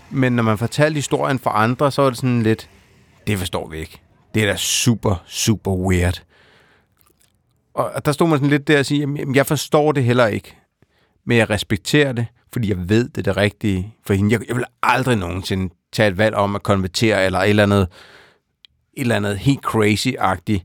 Men 0.09 0.33
når 0.33 0.43
man 0.43 0.57
fortalte 0.57 0.95
historien 0.95 1.39
for 1.39 1.49
andre, 1.49 1.91
så 1.91 2.01
var 2.01 2.09
det 2.09 2.17
sådan 2.17 2.43
lidt, 2.43 2.69
det 3.27 3.39
forstår 3.39 3.67
vi 3.67 3.77
ikke. 3.77 4.01
Det 4.33 4.43
er 4.43 4.47
da 4.47 4.55
super, 4.55 5.23
super 5.27 5.71
weird. 5.71 6.23
Og 7.73 8.05
der 8.05 8.11
stod 8.11 8.27
man 8.27 8.37
sådan 8.37 8.49
lidt 8.49 8.67
der 8.67 8.79
og 8.79 8.85
sige, 8.85 8.99
jamen, 8.99 9.35
jeg 9.35 9.45
forstår 9.45 9.91
det 9.91 10.03
heller 10.03 10.27
ikke, 10.27 10.57
men 11.25 11.37
jeg 11.37 11.49
respekterer 11.49 12.11
det, 12.11 12.25
fordi 12.53 12.69
jeg 12.69 12.89
ved, 12.89 13.09
det 13.09 13.17
er 13.17 13.21
det 13.21 13.37
rigtige 13.37 13.95
for 14.05 14.13
hende. 14.13 14.31
Jeg, 14.31 14.47
jeg 14.47 14.55
vil 14.55 14.65
aldrig 14.83 15.17
nogensinde 15.17 15.73
tage 15.91 16.09
et 16.09 16.17
valg 16.17 16.35
om 16.35 16.55
at 16.55 16.63
konvertere, 16.63 17.25
eller 17.25 17.39
et 17.39 17.49
eller 17.49 17.63
andet, 17.63 17.81
et 18.93 19.01
eller 19.01 19.15
andet 19.15 19.37
helt 19.37 19.65
crazy-agtigt. 19.65 20.63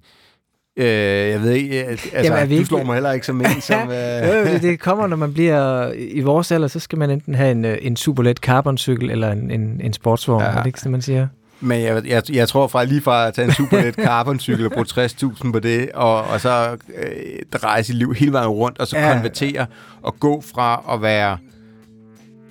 Øh, 0.77 0.87
jeg 1.31 1.43
ved 1.43 1.51
ikke, 1.53 1.85
altså, 1.85 2.09
Jamen, 2.15 2.49
vi 2.49 2.55
du 2.55 2.59
ikke- 2.59 2.67
slår 2.69 2.83
mig 2.85 2.95
heller 2.95 3.13
ikke 3.13 3.27
som 3.27 3.41
en, 3.41 3.61
som... 3.61 3.91
Øh, 3.91 4.53
det, 4.53 4.63
det 4.63 4.81
kommer, 4.81 5.07
når 5.07 5.17
man 5.17 5.33
bliver 5.33 5.93
i 5.93 6.21
vores 6.21 6.53
alder, 6.53 6.69
så 6.69 6.81
skal 6.81 6.99
man 6.99 7.11
enten 7.11 7.35
have 7.35 7.51
en, 7.51 7.65
øh, 7.65 7.79
en 7.83 7.97
superlet 7.97 8.37
carboncykel 8.39 9.11
eller 9.11 9.33
en, 9.33 9.51
en, 9.51 9.81
en 9.85 9.93
sportsvogn, 9.93 10.43
Ja. 10.43 10.49
er 10.49 10.57
det 10.59 10.67
ikke, 10.67 10.81
som 10.81 10.93
man 10.93 11.03
siger? 11.03 11.29
Men 11.61 11.81
jeg, 11.83 12.07
jeg, 12.07 12.23
jeg 12.33 12.49
tror 12.49 12.67
fra 12.67 12.85
lige 12.85 13.01
fra 13.01 13.27
at 13.29 13.35
tage 13.35 13.45
en 13.49 13.53
superlet 13.55 13.95
carboncykel 14.07 14.67
og 14.67 14.73
bruge 14.73 14.87
60.000 14.91 15.53
på 15.53 15.59
det, 15.59 15.89
og, 15.95 16.25
og 16.25 16.41
så 16.41 16.77
øh, 16.99 17.13
dreje 17.53 17.83
sit 17.83 17.95
liv 17.97 18.15
hele 18.15 18.33
vejen 18.33 18.49
rundt, 18.49 18.79
og 18.79 18.87
så 18.87 18.99
ja. 18.99 19.13
konvertere 19.13 19.67
og 20.03 20.21
gå 20.21 20.43
fra 20.55 20.83
at 20.95 21.03
være 21.03 21.39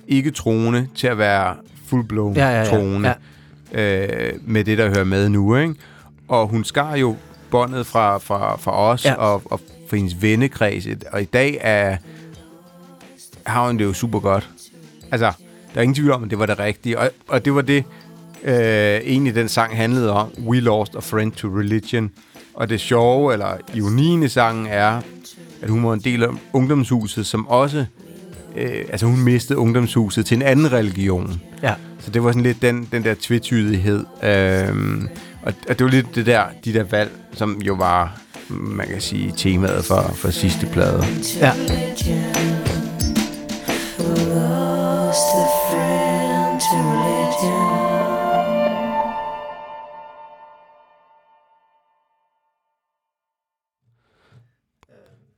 ikke 0.08 0.30
troende 0.30 0.88
til 0.94 1.06
at 1.06 1.18
være 1.18 1.54
full-blown 1.92 2.34
Ja, 2.36 2.48
ja, 2.48 2.58
ja. 2.58 2.64
troende 2.64 3.14
ja. 3.74 4.06
øh, 4.06 4.32
med 4.46 4.64
det, 4.64 4.78
der 4.78 4.88
hører 4.88 5.04
med 5.04 5.28
nu. 5.28 5.56
Ikke? 5.56 5.74
Og 6.28 6.48
hun 6.48 6.64
skar 6.64 6.96
jo 6.96 7.16
båndet 7.52 7.86
fra, 7.86 8.18
fra, 8.18 8.56
fra 8.56 8.72
os 8.78 9.04
Ja. 9.04 9.14
og, 9.14 9.42
og 9.44 9.60
fra 9.90 9.96
hendes 9.96 10.22
vennekreds, 10.22 10.86
og 11.12 11.22
i 11.22 11.24
dag 11.24 11.58
er, 11.60 11.96
har 13.46 13.66
hun 13.66 13.78
det 13.78 13.84
jo 13.84 13.92
super 13.92 14.20
godt. 14.20 14.48
Altså, 15.12 15.32
der 15.74 15.78
er 15.78 15.82
ingen 15.82 15.94
tvivl 15.94 16.10
om, 16.10 16.24
at 16.24 16.30
det 16.30 16.38
var 16.38 16.46
det 16.46 16.58
rigtige, 16.58 16.98
og, 16.98 17.10
og 17.28 17.44
det 17.44 17.54
var 17.54 17.62
det, 17.62 17.84
øh, 18.44 18.54
egentlig 19.04 19.34
den 19.34 19.48
sang 19.48 19.76
handlede 19.76 20.12
om. 20.12 20.28
We 20.46 20.60
lost 20.60 20.94
a 20.96 20.98
friend 21.00 21.32
to 21.32 21.48
religion. 21.48 22.10
Og 22.54 22.68
det 22.68 22.80
sjove, 22.80 23.32
eller 23.32 23.56
ironien 23.74 24.22
i 24.22 24.28
sangen 24.28 24.66
er, 24.66 25.00
at 25.62 25.70
hun 25.70 25.84
var 25.84 25.92
en 25.92 26.00
del 26.00 26.22
af 26.22 26.28
ungdomshuset, 26.52 27.26
som 27.26 27.48
også... 27.48 27.84
Øh, 28.56 28.84
altså 28.90 29.06
hun 29.06 29.20
mistede 29.20 29.58
ungdomshuset 29.58 30.26
til 30.26 30.34
en 30.36 30.42
anden 30.42 30.72
religion. 30.72 31.40
ja. 31.62 31.74
Så 32.00 32.10
det 32.10 32.24
var 32.24 32.30
sådan 32.30 32.42
lidt 32.42 32.62
den, 32.62 32.88
den 32.92 33.04
der 33.04 33.14
tvetydighed. 33.20 34.04
Øhm, 34.22 35.08
og, 35.42 35.54
og 35.68 35.78
det 35.78 35.84
var 35.84 35.90
lidt 35.90 36.14
det 36.14 36.26
der, 36.26 36.44
de 36.64 36.72
der 36.72 36.84
valg, 36.84 37.10
som 37.32 37.62
jo 37.62 37.74
var, 37.74 38.20
man 38.48 38.86
kan 38.86 39.00
sige, 39.00 39.34
temaet 39.36 39.84
for, 39.84 40.02
for 40.14 40.30
sidste 40.30 40.66
plade. 40.66 41.04
ja. 41.40 41.52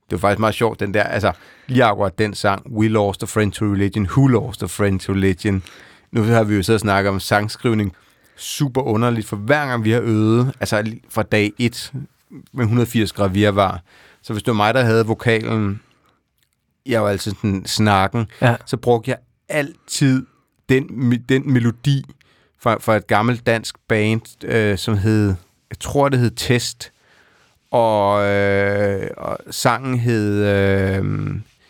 det 0.09 0.21
var 0.21 0.27
faktisk 0.27 0.39
meget 0.39 0.55
sjovt, 0.55 0.79
den 0.79 0.93
der, 0.93 1.03
altså 1.03 1.31
lige 1.67 1.83
akkurat 1.83 2.19
den 2.19 2.33
sang, 2.33 2.71
We 2.71 2.87
Lost 2.87 3.23
a 3.23 3.25
Friend 3.25 3.51
to 3.51 3.65
Religion, 3.65 4.05
Who 4.05 4.27
Lost 4.27 4.63
a 4.63 4.65
Friend 4.65 4.99
to 4.99 5.13
Religion. 5.13 5.63
Nu 6.11 6.23
har 6.23 6.43
vi 6.43 6.55
jo 6.55 6.63
så 6.63 6.77
snakket 6.77 7.09
om 7.09 7.19
sangskrivning. 7.19 7.95
Super 8.37 8.81
underligt, 8.81 9.27
for 9.27 9.35
hver 9.35 9.65
gang 9.67 9.83
vi 9.83 9.91
har 9.91 10.01
øvet, 10.03 10.53
altså 10.59 10.83
fra 11.09 11.23
dag 11.23 11.51
1 11.57 11.93
med 12.53 12.63
180 12.63 13.11
grader 13.13 13.51
var, 13.51 13.81
så 14.21 14.33
hvis 14.33 14.43
det 14.43 14.47
var 14.51 14.55
mig, 14.55 14.73
der 14.73 14.83
havde 14.83 15.05
vokalen, 15.05 15.81
jeg 16.85 17.03
var 17.03 17.09
altid 17.09 17.31
sådan 17.31 17.65
snakken, 17.65 18.27
Ja. 18.41 18.55
så 18.65 18.77
brugte 18.77 19.11
jeg 19.11 19.17
altid 19.49 20.25
den, 20.69 21.11
den 21.29 21.53
melodi 21.53 22.03
fra, 22.59 22.77
fra 22.79 22.95
et 22.95 23.07
gammelt 23.07 23.45
dansk 23.45 23.75
band, 23.87 24.43
øh, 24.45 24.77
som 24.77 24.97
hed, 24.97 25.27
jeg 25.69 25.79
tror 25.79 26.09
det 26.09 26.19
hed 26.19 26.31
Test, 26.35 26.91
og, 27.71 28.23
øh, 28.29 29.09
og 29.17 29.37
sangen 29.51 29.99
hed 29.99 30.45
øh, 30.45 31.03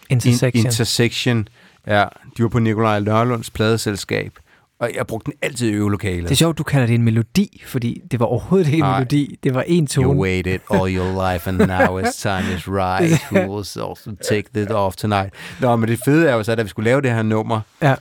Intersection. 0.10 0.52
In, 0.54 0.66
Intersection. 0.66 1.48
Ja, 1.88 2.06
de 2.38 2.44
var 2.44 2.50
på 2.50 2.60
Nikolaj 2.60 3.00
Nørlunds 3.00 3.50
pladeselskab, 3.50 4.40
og 4.80 4.92
jeg 4.96 5.08
brugte 5.08 5.32
den 5.32 5.34
altid 5.42 5.70
i 5.70 5.74
øvelokalet. 5.74 6.24
det 6.24 6.32
er 6.32 6.36
sjovt, 6.36 6.58
du 6.58 6.64
kalder 6.64 6.88
det 6.88 6.96
en 6.96 7.04
melodi, 7.04 7.64
fordi 7.68 8.02
det 8.12 8.20
var 8.20 8.26
overhovedet 8.26 8.68
ikke 8.68 8.78
en 8.78 8.84
Nej. 8.84 9.00
melodi. 9.00 9.40
Det 9.44 9.54
var 9.54 9.62
en 9.68 9.88
tone. 9.88 10.08
You 10.08 10.22
waited 10.22 10.60
all 10.72 10.96
your 10.98 11.32
life, 11.34 11.50
and 11.50 11.58
now 11.58 12.02
it's 12.02 12.22
time 12.22 12.56
is 12.56 12.68
right. 12.68 13.22
Who 13.32 13.40
will 13.40 13.58
also 13.58 13.96
take 14.30 14.44
this 14.54 14.68
off 14.70 14.96
tonight? 14.96 15.34
Nå, 15.62 15.76
men 15.76 15.90
det 15.90 16.00
fede 16.06 16.30
er 16.30 16.34
jo 16.36 16.44
så, 16.44 16.52
at 16.52 16.58
da 16.58 16.64
vi 16.64 16.70
skulle 16.70 16.90
lave 16.90 17.02
det 17.02 17.12
her 17.12 17.24
nummer, 17.24 17.62
Ja. 17.82 17.96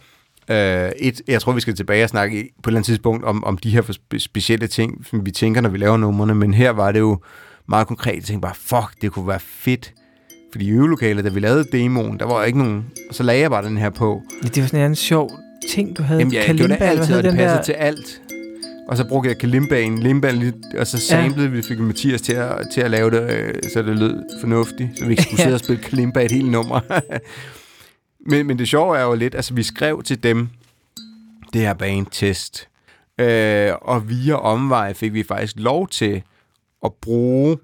Øh, 0.48 0.92
et, 1.00 1.20
jeg 1.28 1.40
tror, 1.40 1.52
vi 1.52 1.60
skal 1.60 1.74
tilbage 1.76 2.04
og 2.04 2.08
snakke 2.10 2.36
på 2.62 2.68
et 2.68 2.70
eller 2.70 2.78
andet 2.78 2.86
tidspunkt 2.86 3.24
om, 3.24 3.44
om 3.44 3.58
de 3.58 3.70
her 3.70 3.82
spe- 3.82 4.18
specielle 4.18 4.66
ting, 4.66 5.06
som 5.06 5.26
vi 5.26 5.30
tænker, 5.30 5.60
når 5.60 5.68
vi 5.68 5.78
laver 5.78 5.96
numrene. 5.96 6.34
Men 6.34 6.54
her 6.54 6.70
var 6.70 6.92
det 6.92 7.00
jo 7.00 7.18
meget 7.68 7.86
konkret. 7.86 8.14
Jeg 8.14 8.22
tænkte 8.24 8.40
bare, 8.46 8.54
fuck, 8.54 9.02
det 9.02 9.12
kunne 9.12 9.28
være 9.28 9.40
fedt. 9.40 9.92
Fordi 10.52 10.64
i 10.66 10.70
øvelokalet, 10.70 11.24
da 11.24 11.30
vi 11.30 11.40
lavede 11.40 11.64
demoen, 11.72 12.18
der 12.18 12.26
var 12.26 12.44
ikke 12.44 12.58
nogen... 12.58 12.84
Og 13.08 13.14
så 13.14 13.22
lagde 13.22 13.40
jeg 13.40 13.50
bare 13.50 13.64
den 13.64 13.76
her 13.78 13.90
på. 13.90 14.22
Ja, 14.42 14.48
det 14.48 14.62
var 14.62 14.66
sådan 14.66 14.80
en 14.80 14.84
anden 14.84 14.96
sjov 14.96 15.30
ting, 15.70 15.96
du 15.98 16.02
havde. 16.02 16.20
Jamen, 16.20 16.34
jeg 16.34 16.44
gjorde 16.44 16.58
det 16.58 16.78
Kalimba, 16.78 16.90
eller 16.90 17.00
altid, 17.02 17.16
og 17.16 17.22
det 17.22 17.32
passede 17.34 17.56
der? 17.56 17.62
til 17.62 17.72
alt. 17.72 18.20
Og 18.88 18.96
så 18.96 19.04
brugte 19.08 19.28
jeg 19.28 19.38
kalimbaen, 19.38 19.98
limbaen 19.98 20.36
lidt, 20.36 20.54
og 20.78 20.86
så 20.86 20.98
samlede 20.98 21.50
vi, 21.50 21.62
fik 21.62 21.78
Mathias 21.78 22.22
til 22.22 22.32
at, 22.32 22.66
til 22.74 22.80
at 22.80 22.90
lave 22.90 23.10
det, 23.10 23.30
øh, 23.30 23.54
så 23.72 23.82
det 23.82 23.98
lød 23.98 24.22
fornuftigt, 24.40 24.98
så 24.98 25.04
vi 25.04 25.10
ikke 25.10 25.22
skulle 25.28 25.38
Ja. 25.38 25.44
sidde 25.44 25.54
og 25.54 25.60
spille 25.60 25.82
kalimba 25.82 26.24
et 26.24 26.30
helt 26.32 26.50
nummer. 26.50 26.80
men, 28.30 28.46
men 28.46 28.58
det 28.58 28.68
sjove 28.68 28.98
er 28.98 29.02
jo 29.02 29.14
lidt, 29.14 29.34
altså 29.34 29.54
vi 29.54 29.62
skrev 29.62 30.02
til 30.02 30.22
dem, 30.22 30.48
det 31.52 31.60
her 31.60 31.74
band-test, 31.74 32.68
øh, 33.20 33.72
og 33.82 34.08
via 34.08 34.34
omvej 34.34 34.92
fik 34.94 35.14
vi 35.14 35.22
faktisk 35.22 35.54
lov 35.56 35.88
til 35.88 36.22
at 36.84 36.92
bruge, 37.02 37.56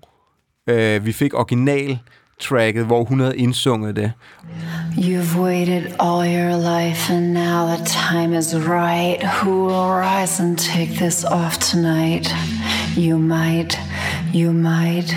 øh, 0.66 1.06
vi 1.06 1.12
fik 1.12 1.34
original 1.34 1.98
tracket, 2.40 2.84
hvor 2.84 3.04
hun 3.04 3.20
havde 3.20 3.36
indsunget 3.36 3.96
det. 3.96 4.12
You've 4.96 5.38
waited 5.38 5.82
all 5.98 6.24
your 6.38 6.56
life, 6.56 7.12
and 7.12 7.32
now 7.32 7.76
the 7.76 7.84
time 7.84 8.38
is 8.38 8.54
right. 8.54 9.22
Who 9.22 9.66
will 9.66 9.90
rise 10.10 10.42
and 10.42 10.58
take 10.58 10.90
this 11.04 11.24
off 11.24 11.58
tonight? 11.58 12.34
You 12.96 13.18
might, 13.18 13.78
you 14.34 14.52
might 14.52 15.14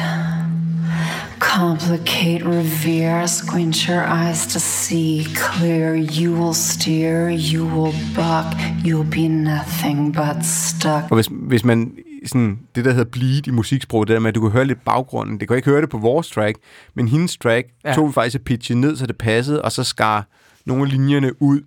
complicate, 1.40 2.46
revere, 2.46 3.28
squint 3.28 3.88
your 3.88 4.04
eyes 4.04 4.48
to 4.48 4.60
see 4.60 5.26
clear. 5.36 5.96
You 5.96 6.34
will 6.34 6.54
steer, 6.54 7.30
you 7.30 7.66
will 7.66 7.94
buck, 8.16 8.54
you'll 8.84 9.12
be 9.12 9.28
nothing 9.28 10.14
but 10.14 10.46
stuck. 10.46 11.04
Og 11.10 11.16
hvis, 11.16 11.30
hvis 11.32 11.64
man 11.64 11.92
sådan, 12.28 12.60
det 12.76 12.86
der 12.86 12.92
hedder 12.92 13.12
bleed 13.12 13.48
i 13.48 13.52
musiksprog, 13.52 14.08
det 14.08 14.14
der 14.14 14.20
med, 14.20 14.30
at 14.30 14.36
du 14.36 14.42
kan 14.42 14.52
høre 14.52 14.66
lidt 14.66 14.86
baggrunden. 14.86 15.40
Det 15.40 15.48
kan 15.48 15.58
ikke 15.58 15.70
høre 15.70 15.82
det 15.82 15.90
på 15.90 15.98
vores 15.98 16.30
track, 16.32 16.58
men 16.96 17.08
hendes 17.08 17.38
track 17.38 17.68
Ja. 17.84 17.90
ja. 17.90 17.96
tog 17.96 18.08
vi 18.08 18.14
faktisk 18.14 18.36
et 18.36 18.42
pitchet 18.42 18.78
ned, 18.78 18.96
så 18.96 19.06
det 19.06 19.18
passede, 19.18 19.62
og 19.62 19.72
så 19.72 19.84
skar 19.84 20.28
nogle 20.66 20.84
af 20.84 20.90
linjerne 20.92 21.42
ud. 21.42 21.62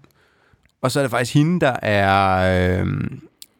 Og 0.82 0.90
så 0.90 1.00
er 1.00 1.04
det 1.04 1.10
faktisk 1.10 1.34
hende, 1.34 1.60
der 1.60 1.76
er 1.82 2.80
øh, 2.80 2.86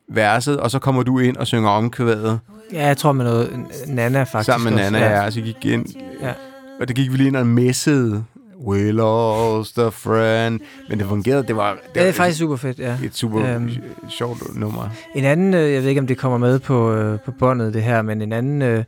verset, 0.09 0.61
og 0.61 0.71
så 0.71 0.79
kommer 0.79 1.03
du 1.03 1.19
ind 1.19 1.37
og 1.37 1.47
synger 1.47 1.69
omkvædet 1.71 2.41
Ja, 2.73 2.87
jeg 2.87 2.97
tror 2.97 3.13
med 3.13 3.25
noget 3.25 3.67
Nana 3.87 4.23
faktisk. 4.23 4.47
sammen 4.53 4.75
med 4.75 4.83
også. 4.83 4.93
Nana. 4.93 5.07
Ja. 5.07 5.25
Altså 5.25 5.41
gik 5.41 5.65
ind, 5.67 5.87
Ja. 6.23 6.33
og 6.81 6.89
det 6.89 6.97
gik 6.97 7.13
vi 7.13 7.17
lige 7.17 7.27
ind 7.27 7.37
og 7.37 7.47
messede. 7.47 8.25
We 8.67 8.91
lost 8.93 9.79
a 9.79 9.89
friend. 9.89 10.61
Men 10.89 10.99
det 10.99 11.07
fungerede. 11.09 11.47
Det 11.47 11.57
var, 11.57 11.73
det 11.73 11.95
Det 11.95 12.09
er 12.09 12.13
faktisk 12.13 12.39
super 12.39 12.57
fedt, 12.57 12.79
ja. 12.79 12.97
et 13.05 13.15
super 13.17 13.39
Øhm. 13.55 13.65
øhm. 13.65 13.71
sjovt 14.11 14.57
nummer. 14.57 14.89
En 15.15 15.25
anden, 15.25 15.55
øh, 15.55 15.73
jeg 15.73 15.83
ved 15.83 15.89
ikke, 15.89 16.01
om 16.01 16.07
det 16.07 16.19
kommer 16.19 16.39
med 16.39 16.59
på, 16.59 16.93
øh, 16.93 17.21
på 17.21 17.31
båndet, 17.31 17.75
det 17.75 17.83
her, 17.83 18.03
men 18.03 18.23
en 18.23 18.33
anden 18.33 18.63
øh, 18.63 18.85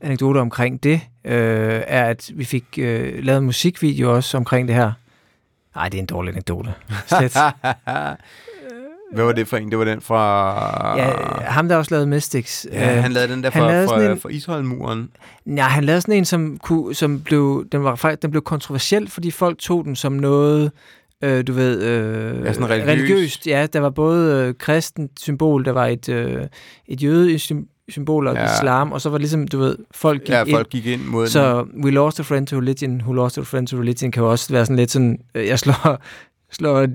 anekdote 0.00 0.38
omkring 0.38 0.82
det, 0.82 1.00
øh, 1.24 1.82
er, 1.86 2.04
at 2.04 2.30
vi 2.34 2.44
fik 2.44 2.64
øh, 2.78 3.24
lavet 3.24 3.38
en 3.38 3.44
musikvideo 3.44 4.14
også 4.14 4.36
omkring 4.36 4.68
det 4.68 4.76
her. 4.76 4.92
Nej, 5.74 5.88
det 5.88 5.98
er 5.98 6.02
en 6.02 6.06
dårlig 6.06 6.32
anekdote. 6.32 6.74
Slet. 7.06 7.36
Hvad 9.14 9.24
var 9.24 9.32
det 9.32 9.48
for 9.48 9.56
en? 9.56 9.70
Det 9.70 9.78
var 9.78 9.84
den 9.84 10.00
fra... 10.00 10.98
ja, 10.98 11.10
ham, 11.44 11.68
der 11.68 11.76
også 11.76 11.90
lavede 11.90 12.06
Mystics. 12.06 12.66
Ja, 12.72 12.78
han 13.00 13.12
lavede 13.12 13.32
den 13.32 13.42
der 13.44 13.50
fra, 13.50 13.84
fra, 13.84 14.02
en- 14.02 14.20
fra 14.20 14.28
Isholmuren. 14.28 15.08
Nej, 15.44 15.68
han 15.68 15.84
lavede 15.84 16.00
sådan 16.00 16.14
en, 16.14 16.24
som, 16.24 16.58
kunne, 16.62 16.94
som 16.94 17.20
blev, 17.20 17.64
den, 17.72 17.84
var, 17.84 17.94
faktisk, 17.94 18.22
den 18.22 18.30
blev 18.30 18.42
kontroversiel, 18.42 19.10
fordi 19.10 19.30
folk 19.30 19.58
tog 19.58 19.84
den 19.84 19.96
som 19.96 20.12
noget, 20.12 20.72
øh, 21.24 21.46
du 21.46 21.52
ved, 21.52 21.82
øh, 21.82 22.44
Ja, 22.44 22.52
sådan 22.52 22.70
religiøst. 22.70 22.88
religiøst. 23.00 23.46
Ja, 23.46 23.66
der 23.72 23.80
var 23.80 23.90
både 23.90 24.46
øh, 24.48 24.54
kristent 24.58 25.10
symbol, 25.20 25.64
der 25.64 25.72
var 25.72 25.86
et, 25.86 26.08
øh, 26.08 26.42
et 26.88 27.02
jøde 27.02 27.38
symbol 27.88 28.26
og 28.26 28.34
Ja. 28.34 28.44
islam, 28.54 28.92
og 28.92 29.00
så 29.00 29.08
var 29.10 29.18
det 29.18 29.22
ligesom, 29.22 29.48
du 29.48 29.58
ved, 29.58 29.76
folk 29.90 30.20
gik 30.20 30.28
Ja, 30.30 30.44
ind. 30.44 30.56
folk 30.56 30.68
gik 30.70 30.86
ind 30.86 31.04
mod 31.04 31.22
den. 31.22 31.30
Så 31.30 31.66
We 31.84 31.90
Lost 31.90 32.20
a 32.20 32.22
Friend 32.22 32.46
to 32.46 32.56
Religion, 32.56 33.00
Who 33.00 33.12
Lost 33.12 33.38
a 33.38 33.40
Friend 33.40 33.66
to 33.66 33.76
Religion, 33.76 34.10
kan 34.10 34.22
jo 34.22 34.30
også 34.30 34.52
være 34.52 34.64
sådan 34.66 34.76
lidt 34.76 34.90
sådan, 34.90 35.18
øh, 35.34 35.46
jeg 35.46 35.58
slår, 35.58 35.98
slår 36.52 36.86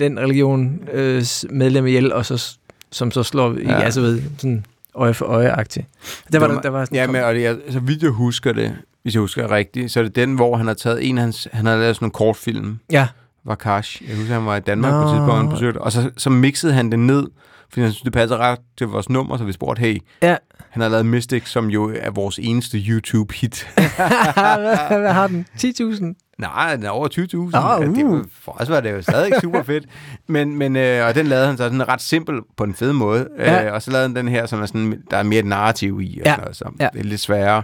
den 0.00 0.18
religion 0.18 0.80
øh, 0.92 1.22
medlem 1.50 1.86
ihjel, 1.86 2.12
og 2.12 2.26
så, 2.26 2.56
som 2.90 3.10
så 3.10 3.22
slår, 3.22 3.52
ja. 3.52 3.70
Ja. 3.72 3.80
altså 3.80 4.00
ved, 4.00 4.22
sådan 4.38 4.66
øje 4.94 5.14
for 5.14 5.26
øje-agtigt. 5.26 5.86
Der 6.32 6.38
var, 6.38 6.46
der, 6.48 6.60
der 6.60 6.68
var 6.68 6.84
sådan, 6.84 6.96
Ja, 6.96 7.06
men 7.06 7.22
og 7.24 7.34
det, 7.34 7.46
er- 7.46 7.56
så 7.70 7.80
vidt 7.80 8.02
jeg 8.02 8.10
husker 8.10 8.52
det, 8.52 8.76
hvis 9.02 9.14
jeg 9.14 9.20
husker 9.20 9.50
rigtigt, 9.50 9.90
så 9.92 10.00
er 10.00 10.04
det 10.04 10.16
den, 10.16 10.34
hvor 10.34 10.56
han 10.56 10.66
har 10.66 10.74
taget 10.74 11.08
en 11.08 11.18
af 11.18 11.22
hans... 11.24 11.48
Han 11.52 11.66
har 11.66 11.76
lavet 11.76 11.96
sådan 11.96 12.06
en 12.06 12.10
kortfilm, 12.12 12.78
ja, 12.90 13.08
Vakash. 13.44 14.02
Jeg 14.08 14.16
husker, 14.16 14.34
han 14.34 14.46
var 14.46 14.56
i 14.56 14.60
Danmark 14.60 14.92
Nå. 14.92 15.02
på 15.02 15.08
et 15.08 15.12
tidspunkt, 15.14 15.34
han 15.34 15.48
besøgte, 15.50 15.78
og 15.80 15.92
så, 15.92 16.10
så 16.16 16.30
mixede 16.30 16.72
han 16.72 16.90
det 16.90 16.98
ned, 16.98 17.26
fordi 17.68 17.80
han 17.80 17.92
synes, 17.92 18.02
det 18.02 18.12
passer 18.12 18.36
ret 18.36 18.58
til 18.78 18.86
vores 18.86 19.08
nummer, 19.10 19.36
så 19.36 19.44
vi 19.44 19.52
spurgte, 19.52 19.80
hey, 19.80 19.98
Ja. 20.22 20.36
han 20.70 20.82
har 20.82 20.88
lavet 20.88 21.06
Mystic, 21.06 21.48
som 21.48 21.66
jo 21.70 21.92
er 22.00 22.10
vores 22.10 22.38
eneste 22.42 22.78
YouTube-hit. 22.78 23.68
hvad 25.00 25.12
har 25.12 25.26
den? 25.26 25.46
10.000? 25.58 26.27
Nej, 26.38 26.76
den 26.76 26.84
er 26.84 26.90
over 26.90 27.08
20.000. 27.52 27.56
Ah, 27.56 27.82
Ja, 27.82 27.86
det, 27.86 28.04
uh. 28.04 28.12
var- 28.18 28.24
for 28.42 28.56
os 28.60 28.68
var 28.68 28.80
det 28.80 28.92
jo 28.92 29.02
stadig 29.02 29.32
super 29.40 29.62
fedt. 29.62 29.84
Men, 30.26 30.56
men, 30.56 30.76
øh, 30.76 31.06
og 31.06 31.14
den 31.14 31.26
lavede 31.26 31.46
han 31.46 31.56
så 31.56 31.62
sådan 31.62 31.88
ret 31.88 32.02
simpel 32.02 32.40
på 32.56 32.64
en 32.64 32.74
fed 32.74 32.92
måde. 32.92 33.28
Ja. 33.38 33.66
Øh, 33.66 33.72
og 33.72 33.82
så 33.82 33.90
lavede 33.90 34.08
han 34.08 34.16
den 34.16 34.28
her, 34.28 34.46
som 34.46 34.62
er 34.62 34.66
sådan, 34.66 35.02
der 35.10 35.16
er 35.16 35.22
mere 35.22 35.38
et 35.38 35.46
narrativ 35.46 36.00
i. 36.02 36.18
Og 36.20 36.26
Ja. 36.26 36.30
sådan 36.30 36.40
noget, 36.40 36.56
så 36.56 36.70
Ja. 36.80 36.88
Det 36.92 37.00
er 37.00 37.04
lidt 37.04 37.20
sværere. 37.20 37.62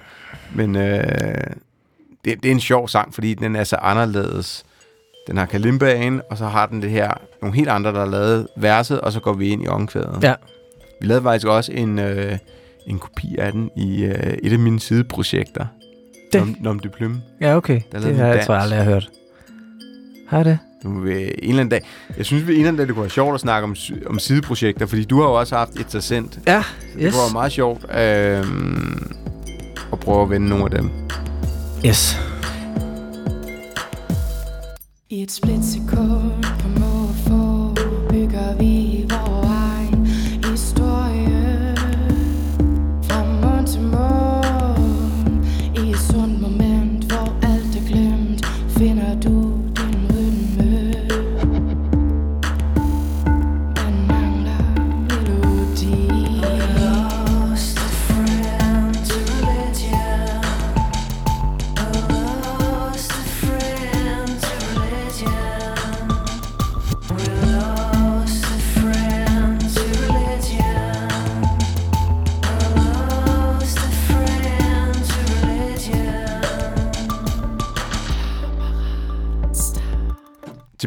Men 0.55 0.77
øh, 0.77 1.05
det, 2.25 2.43
det 2.43 2.45
er 2.45 2.51
en 2.53 2.61
sjov 2.61 2.89
sang, 2.89 3.15
fordi 3.15 3.35
den 3.35 3.57
er 3.57 3.65
så 3.65 3.77
anderledes. 3.77 4.65
Den 5.27 5.37
har 5.37 5.47
kalimbaen, 5.47 6.21
og 6.31 6.39
så 6.39 6.47
har 6.47 6.67
den 6.67 6.83
det 6.83 6.91
her, 6.91 7.11
nogle 7.43 7.57
helt 7.57 7.69
andre, 7.69 7.93
der 7.93 7.99
har 7.99 8.07
lavet 8.07 8.47
verset, 8.57 9.01
og 9.01 9.13
så 9.13 9.21
går 9.21 9.33
vi 9.33 9.49
ind 9.49 9.65
i 9.65 9.67
omkvædet. 9.69 10.19
Ja. 10.23 10.35
Vi 11.01 11.07
lavede 11.07 11.23
faktisk 11.23 11.47
også 11.47 11.73
en, 11.73 11.99
øh, 11.99 12.39
en 12.87 12.99
kopi 12.99 13.37
af 13.39 13.53
den 13.53 13.71
i 13.77 14.05
øh, 14.05 14.35
et 14.43 14.53
af 14.53 14.59
mine 14.59 14.81
sideprojekter. 14.81 15.67
Det- 16.41 16.47
Nom, 16.47 16.57
Nom 16.61 16.79
de 16.79 16.89
Plume. 16.89 17.23
Ja, 17.41 17.57
okay. 17.57 17.81
Der 17.93 17.99
Det 17.99 18.07
har 18.07 18.13
vi 18.15 18.21
jeg, 18.21 18.35
dans. 18.35 18.47
tror 18.47 18.55
jeg 18.55 18.63
aldrig, 18.63 18.77
jeg 18.77 18.85
har 18.85 18.93
hørt. 18.93 19.11
Har 20.29 20.37
jeg 20.37 20.45
det? 20.45 20.59
Nu 20.85 21.01
vil, 21.01 21.17
en 21.17 21.29
eller 21.43 21.51
anden 21.51 21.69
dag. 21.69 21.83
Jeg 22.17 22.27
synes, 22.27 22.47
vi 22.47 22.53
en 22.53 22.59
eller 22.59 22.69
anden 22.69 22.79
dag, 22.79 22.87
det 22.87 22.95
kunne 22.95 23.03
være 23.03 23.11
sjovt 23.11 23.35
at 23.35 23.41
snakke 23.41 23.65
om, 23.65 23.77
om 24.07 24.19
sideprojekter, 24.19 24.87
fordi 24.87 25.05
du 25.05 25.21
har 25.21 25.29
jo 25.29 25.35
også 25.35 25.57
haft 25.57 25.71
et 25.73 25.79
Interessant. 25.79 26.39
Ja, 26.47 26.57
Det 26.57 27.03
yes. 27.03 27.13
kunne 27.15 27.21
være 27.23 27.33
meget 27.33 27.53
sjovt 27.53 27.85
øh, 27.85 28.47
at 29.93 29.99
prøve 30.01 30.23
at 30.23 30.31
vende 30.31 30.49
nogle 30.49 30.65
af 30.65 30.71
dem. 30.71 30.91
Yes. 31.87 32.19
I 35.11 35.23
et 35.23 35.33
splitsekund 35.33 36.43
på 36.61 36.64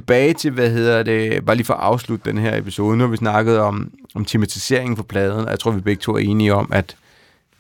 tilbage 0.08 0.34
til, 0.34 0.52
hvad 0.52 0.70
hedder 0.70 1.04
det, 1.04 1.46
bare 1.46 1.56
lige 1.56 1.66
for 1.66 1.74
at 1.74 1.80
afslutte 1.80 2.30
den 2.30 2.38
her 2.38 2.58
episode. 2.58 2.98
Nu 2.98 3.04
har 3.04 3.12
vi 3.12 3.18
snakket 3.18 3.60
om, 3.60 3.92
om 4.16 4.26
tematiseringen 4.26 4.98
for 4.98 5.04
pladen, 5.04 5.46
og 5.46 5.52
jeg 5.52 5.60
tror, 5.60 5.72
vi 5.72 5.82
begge 5.82 6.00
to 6.00 6.14
er 6.16 6.20
enige 6.20 6.54
om, 6.54 6.70
at 6.74 6.96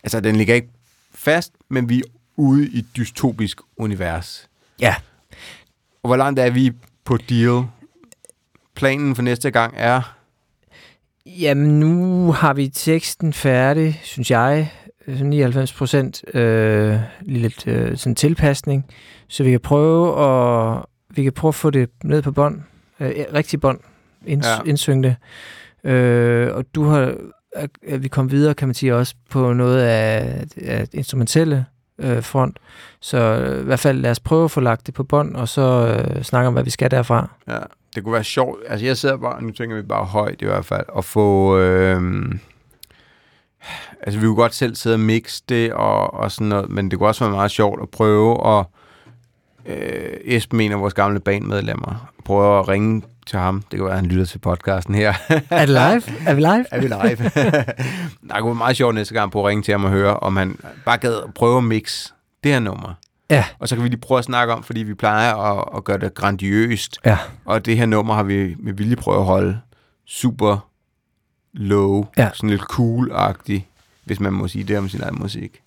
altså, 0.03 0.19
den 0.19 0.35
ligger 0.35 0.55
ikke 0.55 0.69
fast, 1.13 1.53
men 1.69 1.89
vi 1.89 1.99
er 1.99 2.03
ude 2.35 2.67
i 2.67 2.79
et 2.79 2.85
dystopisk 2.97 3.61
univers. 3.77 4.49
Ja. 4.79 4.95
Og 6.03 6.07
hvor 6.07 6.15
langt 6.15 6.39
er 6.39 6.49
vi 6.49 6.71
på 7.05 7.17
deal? 7.17 7.63
Planen 8.75 9.15
for 9.15 9.21
næste 9.21 9.51
gang 9.51 9.73
er... 9.77 10.15
Jamen, 11.25 11.79
nu 11.79 12.31
har 12.31 12.53
vi 12.53 12.67
teksten 12.67 13.33
færdig, 13.33 13.99
synes 14.03 14.31
jeg. 14.31 14.71
Øh, 15.07 15.21
99 15.21 15.73
procent 15.73 16.35
øh, 16.35 16.99
lidt 17.21 17.67
øh, 17.67 17.97
sådan 17.97 18.15
tilpasning. 18.15 18.85
Så 19.27 19.43
vi 19.43 19.51
kan 19.51 19.59
prøve 19.59 20.07
at, 20.09 20.85
vi 21.17 21.23
kan 21.23 21.33
prøve 21.33 21.49
at 21.49 21.55
få 21.55 21.69
det 21.69 21.89
ned 22.03 22.21
på 22.21 22.31
bånd. 22.31 22.61
Øh, 22.99 23.11
rigtig 23.33 23.61
bånd. 23.61 23.79
Inds, 24.25 24.45
Ja. 24.45 24.57
Indsynge 24.65 25.03
det. 25.03 25.15
Øh, 25.91 26.55
og 26.55 26.65
du 26.75 26.83
har, 26.83 27.13
er 27.87 27.97
vi 27.97 28.07
kom 28.07 28.31
videre, 28.31 28.53
kan 28.53 28.67
man 28.67 28.75
sige, 28.75 28.95
også 28.95 29.15
på 29.29 29.53
noget 29.53 29.81
af, 29.81 30.43
af 30.61 30.87
instrumentelle 30.93 31.65
øh, 31.99 32.23
front. 32.23 32.59
Så 32.99 33.17
øh, 33.17 33.61
i 33.61 33.63
hvert 33.63 33.79
fald 33.79 33.99
lad 34.01 34.11
os 34.11 34.19
prøve 34.19 34.43
at 34.43 34.51
få 34.51 34.59
lagt 34.59 34.85
det 34.85 34.93
på 34.93 35.03
bånd, 35.03 35.35
og 35.35 35.47
så 35.49 35.61
øh, 36.15 36.23
snakke 36.23 36.47
om, 36.47 36.53
hvad 36.53 36.63
vi 36.63 36.69
skal 36.69 36.91
derfra. 36.91 37.29
Ja, 37.47 37.59
det 37.95 38.03
kunne 38.03 38.13
være 38.13 38.23
sjovt. 38.23 38.59
Altså, 38.67 38.85
jeg 38.85 38.97
sidder 38.97 39.17
bare, 39.17 39.43
nu 39.43 39.51
tænker 39.51 39.75
vi 39.75 39.81
bare 39.81 40.05
højt 40.05 40.41
i 40.41 40.45
hvert 40.45 40.65
fald, 40.65 40.85
at 40.97 41.05
få... 41.05 41.57
Øh, 41.59 42.01
altså, 44.01 44.19
vi 44.19 44.25
kunne 44.25 44.35
godt 44.35 44.55
selv 44.55 44.75
sidde 44.75 44.95
og 44.95 44.99
mixe 44.99 45.43
det 45.49 45.73
og, 45.73 46.13
og 46.13 46.31
sådan 46.31 46.47
noget, 46.47 46.69
men 46.69 46.91
det 46.91 46.99
kunne 46.99 47.09
også 47.09 47.23
være 47.23 47.33
meget 47.35 47.51
sjovt 47.51 47.81
at 47.81 47.89
prøve 47.89 48.59
at... 48.59 48.65
Øh, 49.67 50.09
Esben, 50.25 50.61
en 50.61 50.71
af 50.71 50.79
vores 50.79 50.93
gamle 50.93 51.19
bandmedlemmer, 51.19 52.11
prøve 52.25 52.59
at 52.59 52.67
ringe 52.67 53.01
til 53.27 53.39
ham. 53.39 53.61
Det 53.71 53.77
kan 53.79 53.83
være, 53.85 53.93
at 53.93 53.99
han 53.99 54.05
lytter 54.09 54.25
til 54.25 54.39
podcasten 54.39 54.95
her. 54.95 55.13
Er 55.49 55.59
det 55.65 55.69
live? 55.69 56.01
Er 56.27 56.33
vi 56.33 56.41
live? 56.41 56.65
er 56.71 56.79
vi 56.81 56.87
live? 56.87 57.29
Det 58.27 58.31
kunne 58.39 58.45
være 58.45 58.55
meget 58.55 58.77
sjovt 58.77 58.95
næste 58.95 59.13
gang 59.13 59.31
på 59.31 59.39
at 59.41 59.47
ringe 59.49 59.63
til 59.63 59.71
ham 59.71 59.83
og 59.85 59.91
høre, 59.91 60.17
om 60.19 60.35
han 60.37 60.59
bare 60.85 60.97
gad 60.97 61.15
at 61.27 61.33
prøve 61.33 61.57
at 61.57 61.63
mixe 61.63 62.13
det 62.43 62.51
her 62.51 62.59
nummer. 62.59 62.93
Ja. 63.29 63.45
Og 63.59 63.67
så 63.69 63.75
kan 63.75 63.83
vi 63.83 63.89
lige 63.89 63.99
prøve 63.99 64.17
at 64.17 64.23
snakke 64.25 64.53
om, 64.53 64.63
fordi 64.63 64.83
vi 64.83 64.93
plejer 64.93 65.35
at, 65.35 65.65
at 65.77 65.83
gøre 65.83 65.97
det 65.97 66.13
grandiøst. 66.13 66.99
Ja. 67.05 67.17
Og 67.45 67.65
det 67.65 67.77
her 67.77 67.85
nummer 67.85 68.13
har 68.13 68.23
vi 68.23 68.55
med 68.59 68.73
vilje 68.73 68.95
prøvet 68.95 69.19
at 69.19 69.25
holde 69.25 69.59
super 70.05 70.67
low, 71.53 72.05
Ja. 72.17 72.29
sådan 72.33 72.49
lidt 72.49 72.61
cool-agtigt, 72.61 73.61
hvis 74.05 74.19
man 74.19 74.33
må 74.33 74.47
sige 74.47 74.63
det 74.63 74.77
om 74.77 74.89
sin 74.89 75.01
egen 75.01 75.17
musik. 75.19 75.61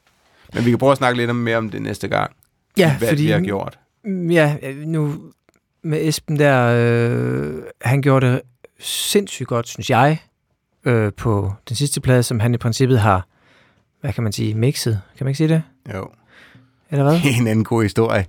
Men 0.54 0.64
vi 0.64 0.70
kan 0.70 0.78
prøve 0.78 0.92
at 0.92 0.98
snakke 0.98 1.16
lidt 1.16 1.30
om- 1.30 1.36
mere 1.36 1.56
om 1.56 1.70
det 1.70 1.82
næste 1.82 2.08
gang, 2.08 2.30
Ja, 2.76 2.96
hvad 2.98 3.08
fordi 3.08 3.22
vi 3.22 3.30
har 3.30 3.40
gjort. 3.40 3.78
Ja, 4.30 4.56
nu 4.86 5.14
med 5.82 6.08
Esben 6.08 6.38
der, 6.38 6.74
øh, 6.76 7.62
han 7.82 8.02
gjorde 8.02 8.26
det 8.26 8.40
sindssygt 8.80 9.48
godt, 9.48 9.68
synes 9.68 9.90
jeg, 9.90 10.18
øh, 10.84 11.12
på 11.16 11.52
den 11.68 11.76
sidste 11.76 12.00
plade, 12.00 12.22
som 12.22 12.40
han 12.40 12.54
i 12.54 12.56
princippet 12.56 13.00
har, 13.00 13.26
hvad 14.00 14.12
kan 14.12 14.22
man 14.22 14.32
sige, 14.32 14.54
mixet. 14.54 15.00
Kan 15.18 15.24
man 15.24 15.28
ikke 15.30 15.36
sige 15.38 15.48
det? 15.48 15.62
Jo. 15.94 16.08
Eller 16.90 17.04
hvad? 17.04 17.20
en 17.40 17.46
anden 17.46 17.64
god 17.64 17.82
historie. 17.82 18.26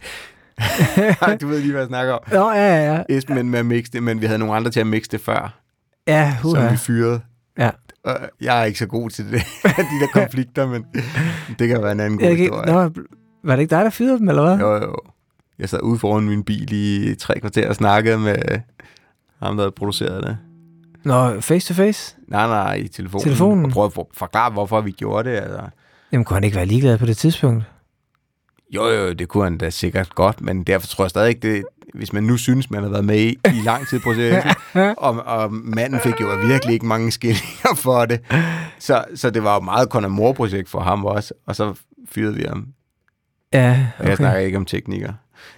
du 1.42 1.48
ved 1.48 1.60
lige, 1.60 1.72
hvad 1.72 1.82
jeg 1.82 1.88
snakker 1.88 2.14
om. 2.14 2.20
Nå, 2.32 2.52
ja, 2.52 2.76
ja, 2.86 2.94
ja. 2.94 3.04
Esben 3.18 3.36
med, 3.36 3.44
med 3.44 3.60
at 3.60 3.66
mixe 3.66 3.92
det, 3.92 4.04
men 4.04 4.22
vi 4.22 4.26
havde 4.26 4.40
nogle 4.40 4.56
andre 4.56 4.72
til 4.72 4.80
at 4.80 4.88
mixe 4.88 5.12
det 5.12 5.22
før, 5.22 5.60
Ja, 6.08 6.38
som 6.42 6.50
huha. 6.50 6.72
vi 6.72 6.78
fyrede. 6.78 7.22
Ja. 7.58 7.70
Og 8.04 8.18
jeg 8.42 8.62
er 8.62 8.64
ikke 8.66 8.80
så 8.80 8.86
god 8.86 9.10
til 9.10 9.26
det, 9.32 9.42
de 9.64 10.00
der 10.02 10.08
konflikter, 10.14 10.68
men 10.68 10.86
det 11.60 11.68
kan 11.68 11.82
være 11.84 11.92
en 11.92 12.00
anden 12.00 12.20
god 12.20 12.28
kan, 12.28 12.38
historie. 12.38 12.66
nå, 12.74 12.90
var 13.44 13.56
det 13.56 13.62
ikke 13.62 13.76
dig, 13.76 13.84
der 13.84 13.90
fyrede 13.90 14.20
dem, 14.20 14.30
eller 14.30 14.44
hvad? 14.44 14.58
Jo, 14.58 14.74
jo. 14.76 14.96
Jeg 15.62 15.70
sad 15.70 15.80
ude 15.82 16.00
foran 16.00 16.24
min 16.24 16.44
bil 16.44 16.74
i 16.74 17.16
tre 17.16 17.40
kvarter 17.40 17.70
og 17.70 17.76
snakkede 17.76 18.18
med 18.18 18.36
ham, 19.44 19.56
der 19.56 19.64
havde 19.64 19.72
produceret 19.72 20.24
det. 20.24 20.38
Nå, 21.04 21.40
face 21.42 21.68
to 21.68 21.74
face? 21.74 22.16
Nej, 22.28 22.48
nej, 22.48 22.74
i 22.74 22.88
telefonen. 22.88 23.24
Telefonen? 23.24 23.66
Og 23.66 23.72
prøve 23.72 23.86
at 23.86 23.94
for- 23.94 24.10
forklare, 24.14 24.52
hvorfor 24.52 24.82
vi 24.82 24.92
gjorde 24.92 25.30
det. 25.30 25.36
Altså. 25.38 25.62
Jamen, 26.12 26.26
kunne 26.26 26.36
han 26.36 26.44
ikke 26.44 26.56
være 26.56 26.66
ligeglad 26.66 26.98
på 26.98 27.06
det 27.06 27.18
tidspunkt? 27.18 27.64
Jo, 28.76 28.86
jo, 28.88 29.14
det 29.14 29.28
kunne 29.28 29.44
han 29.44 29.58
da 29.58 29.70
sikkert 29.70 30.16
godt, 30.16 30.42
men 30.42 30.64
derfor 30.64 30.88
tror 30.88 31.04
jeg 31.04 31.10
stadig 31.10 31.30
ikke, 31.30 31.54
det, 31.56 31.64
hvis 31.94 32.14
man 32.14 32.24
nu 32.24 32.38
synes, 32.38 32.70
man 32.70 32.84
har 32.84 32.90
været 32.90 33.06
med 33.06 33.18
i, 33.20 33.30
i 33.30 33.62
lang 33.64 33.88
tid 33.88 33.98
i 33.98 34.02
processen, 34.02 34.52
og, 34.98 35.24
og 35.26 35.54
manden 35.54 36.00
fik 36.00 36.22
jo 36.22 36.28
virkelig 36.46 36.74
ikke 36.74 36.86
mange 36.86 37.12
skillinger 37.12 37.76
for 37.76 38.06
det, 38.06 38.20
så, 38.80 39.04
så 39.16 39.30
det 39.30 39.44
var 39.44 39.54
jo 39.54 39.60
meget 39.60 39.90
kun 39.90 40.06
et 40.06 40.12
morprojekt 40.12 40.70
for 40.70 40.80
ham 40.80 41.06
også, 41.06 41.34
og 41.46 41.56
så 41.56 41.74
fyrede 42.10 42.36
vi 42.36 42.44
ham. 42.48 42.68
Ja, 43.54 43.88
Okay. 44.00 44.10
Jeg 44.10 44.18
snakker 44.18 44.40
ikke 44.40 44.58
om 44.58 44.66
teknikker. 44.66 45.14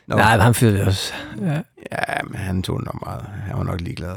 Nå, 0.08 0.16
Nej, 0.16 0.36
men 0.38 0.44
han 0.44 0.54
fyrede 0.54 0.76
vi 0.76 0.82
også. 0.82 1.14
Ja. 1.42 1.62
Ja, 1.92 2.24
men 2.24 2.36
han 2.36 2.64
tog 2.64 2.84
nok 2.84 3.06
meget. 3.06 3.26
Han 3.48 3.58
var 3.58 3.64
nok 3.64 3.82
ligeglad. 3.82 4.16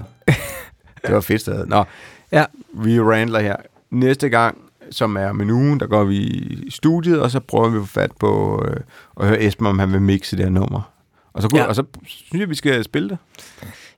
det 1.07 1.14
var 1.14 1.20
fedt 1.20 1.40
sted. 1.40 1.66
Nå, 1.66 1.85
Ja. 2.33 2.44
vi 2.74 3.00
randler 3.00 3.40
her. 3.40 3.57
Næste 3.90 4.29
gang, 4.29 4.59
som 4.90 5.16
er 5.16 5.29
om 5.29 5.40
en 5.40 5.50
uge, 5.50 5.81
der 5.81 5.87
går 5.87 6.05
vi 6.05 6.16
i 6.16 6.70
studiet, 6.70 7.20
og 7.20 7.31
så 7.31 7.40
prøver 7.40 7.68
vi 7.68 7.76
at 7.76 7.83
få 7.83 7.87
fat 7.87 8.11
på 8.20 8.62
øh, 8.68 8.76
at 9.20 9.26
høre 9.26 9.42
Esben, 9.42 9.66
om 9.66 9.79
han 9.79 9.92
vil 9.92 10.02
mixe 10.02 10.37
det 10.37 10.44
her 10.44 10.50
nummer. 10.52 10.92
Og 11.33 11.42
så, 11.42 11.48
kunne, 11.48 11.61
Ja. 11.61 11.66
og 11.66 11.74
så 11.74 11.85
synes 12.07 12.40
jeg, 12.40 12.48
vi 12.50 12.55
skal 12.55 12.85
spille 12.85 13.09
det. 13.09 13.18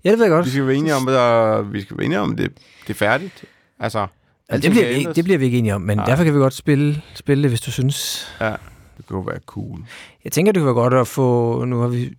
ja, 0.05 0.11
det 0.11 0.19
ved 0.19 0.25
jeg 0.25 0.31
godt. 0.31 0.47
Vi 0.47 0.51
skal 0.51 0.67
være 0.67 0.77
enige 0.77 0.95
om, 0.95 1.09
at 1.09 1.73
vi 1.73 1.81
skal 1.83 1.97
være 1.99 2.05
enige 2.05 2.21
om, 2.21 2.37
det, 2.37 2.53
det 2.87 2.91
er 2.91 2.95
færdigt. 2.95 3.45
Altså, 3.81 4.07
Ja, 4.51 4.57
det, 4.57 4.71
bliver 4.71 4.85
kan 4.85 4.95
vi 4.95 5.07
det 5.15 5.25
bliver 5.25 5.39
vi 5.39 5.45
ikke 5.45 5.59
enige 5.59 5.75
om, 5.75 5.81
men 5.81 5.97
Nej. 5.97 6.07
derfor 6.07 6.25
kan 6.25 6.35
vi 6.35 6.39
godt 6.39 6.55
spille, 6.55 7.03
spille 7.15 7.43
det, 7.43 7.51
hvis 7.51 7.61
du 7.61 7.71
synes. 7.71 8.29
Det 8.99 9.07
kunne 9.07 9.27
være 9.27 9.39
cool. 9.47 9.79
Jeg 10.25 10.33
tænker, 10.33 10.53
det 10.53 10.61
kunne 10.61 10.67
være 10.67 10.83
godt 10.83 10.95
at 10.95 11.07
få... 11.07 11.65
Nu 11.65 11.81
har 11.81 11.89
vi, 11.89 12.15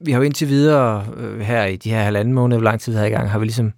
vi 0.00 0.12
har 0.12 0.18
jo 0.18 0.24
indtil 0.24 0.48
videre 0.48 1.06
øh, 1.16 1.40
her 1.40 1.64
i 1.64 1.76
de 1.76 1.90
her 1.90 2.02
halvanden 2.02 2.34
måneder, 2.34 2.58
hvor 2.58 2.64
lang 2.64 2.80
tid 2.80 2.92
vi 2.92 2.98
har 2.98 3.06
i 3.06 3.10
gang, 3.10 3.30
har 3.30 3.38
vi 3.38 3.44
ligesom 3.44 3.72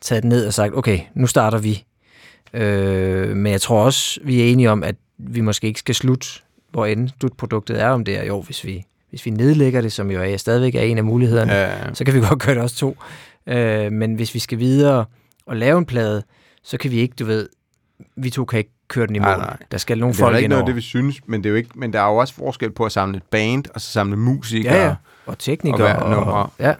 taget 0.00 0.22
det 0.22 0.28
ned 0.28 0.46
og 0.46 0.54
sagt, 0.54 0.74
okay, 0.74 1.00
nu 1.14 1.26
starter 1.26 1.58
vi. 1.58 1.84
Øh, 2.52 3.36
men 3.36 3.52
jeg 3.52 3.60
tror 3.60 3.84
også, 3.84 4.20
vi 4.24 4.40
er 4.40 4.44
enige 4.44 4.70
om, 4.70 4.82
at 4.82 4.96
vi 5.18 5.40
måske 5.40 5.66
ikke 5.66 5.80
skal 5.80 5.94
slutte, 5.94 6.26
hvor 6.70 6.86
end 6.86 7.08
slutproduktet 7.20 7.80
er 7.82 7.88
om 7.88 8.04
det 8.04 8.18
er. 8.18 8.24
Jo, 8.24 8.40
hvis 8.40 8.64
vi, 8.64 8.84
hvis 9.10 9.26
vi 9.26 9.30
nedlægger 9.30 9.80
det, 9.80 9.92
som 9.92 10.10
jo 10.10 10.22
er, 10.22 10.36
stadigvæk 10.36 10.74
er 10.74 10.80
en 10.80 10.98
af 10.98 11.04
mulighederne, 11.04 11.52
Ja, 11.52 11.94
så 11.94 12.04
kan 12.04 12.14
vi 12.14 12.20
godt 12.20 12.38
gøre 12.42 12.54
det 12.54 12.62
også 12.62 12.76
to. 12.76 12.96
Øh, 13.46 13.92
men 13.92 14.14
hvis 14.14 14.34
vi 14.34 14.38
skal 14.38 14.58
videre 14.58 15.04
og 15.46 15.56
lave 15.56 15.78
en 15.78 15.86
plade, 15.86 16.22
så 16.62 16.78
kan 16.78 16.90
vi 16.90 16.98
ikke, 16.98 17.14
du 17.18 17.24
ved, 17.24 17.48
vi 18.16 18.30
to 18.30 18.44
kan 18.44 18.58
ikke 18.58 18.70
køre 18.88 19.06
den 19.06 19.16
i 19.16 19.18
mål. 19.18 19.28
Nej, 19.28 19.36
nej. 19.36 19.56
Der 19.70 19.78
skal 19.78 19.98
nogle 19.98 20.12
det 20.12 20.20
er 20.20 20.24
folk 20.24 20.36
ikke 20.36 20.44
ind 20.44 20.50
noget 20.50 20.60
af 20.60 20.62
over. 20.62 20.68
det, 20.68 20.76
vi 20.76 20.80
synes, 20.80 21.20
men, 21.26 21.42
det 21.44 21.48
er 21.48 21.50
jo 21.50 21.56
ikke, 21.56 21.70
men 21.74 21.92
der 21.92 22.00
er 22.00 22.06
jo 22.06 22.16
også 22.16 22.34
forskel 22.34 22.70
på 22.70 22.84
at 22.84 22.92
samle 22.92 23.16
et 23.16 23.22
band, 23.22 23.64
og 23.74 23.80
så 23.80 23.92
samle 23.92 24.16
musikere. 24.16 24.74
Ja, 24.74 24.86
ja. 24.86 24.94
Og 25.26 25.38
teknikere. 25.38 25.96
Og 25.96 26.08
hver 26.08 26.16
nummer. 26.16 26.52
ja. 26.58 26.74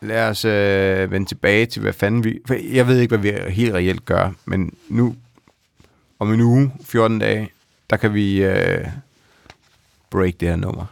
Lad 0.00 0.28
os 0.28 0.44
øh, 0.44 1.10
vende 1.10 1.28
tilbage 1.28 1.66
til, 1.66 1.82
hvad 1.82 1.92
fanden 1.92 2.24
vi... 2.24 2.38
For 2.46 2.54
jeg 2.72 2.86
ved 2.86 3.00
ikke, 3.00 3.16
hvad 3.16 3.32
vi 3.32 3.52
helt 3.52 3.74
reelt 3.74 4.04
gør, 4.04 4.30
men 4.44 4.72
nu, 4.88 5.14
om 6.18 6.32
en 6.32 6.40
uge, 6.40 6.72
14 6.84 7.18
dage, 7.18 7.50
der 7.90 7.96
kan 7.96 8.14
vi 8.14 8.44
øh, 8.44 8.86
break 10.10 10.34
det 10.40 10.48
her 10.48 10.56
nummer. 10.56 10.84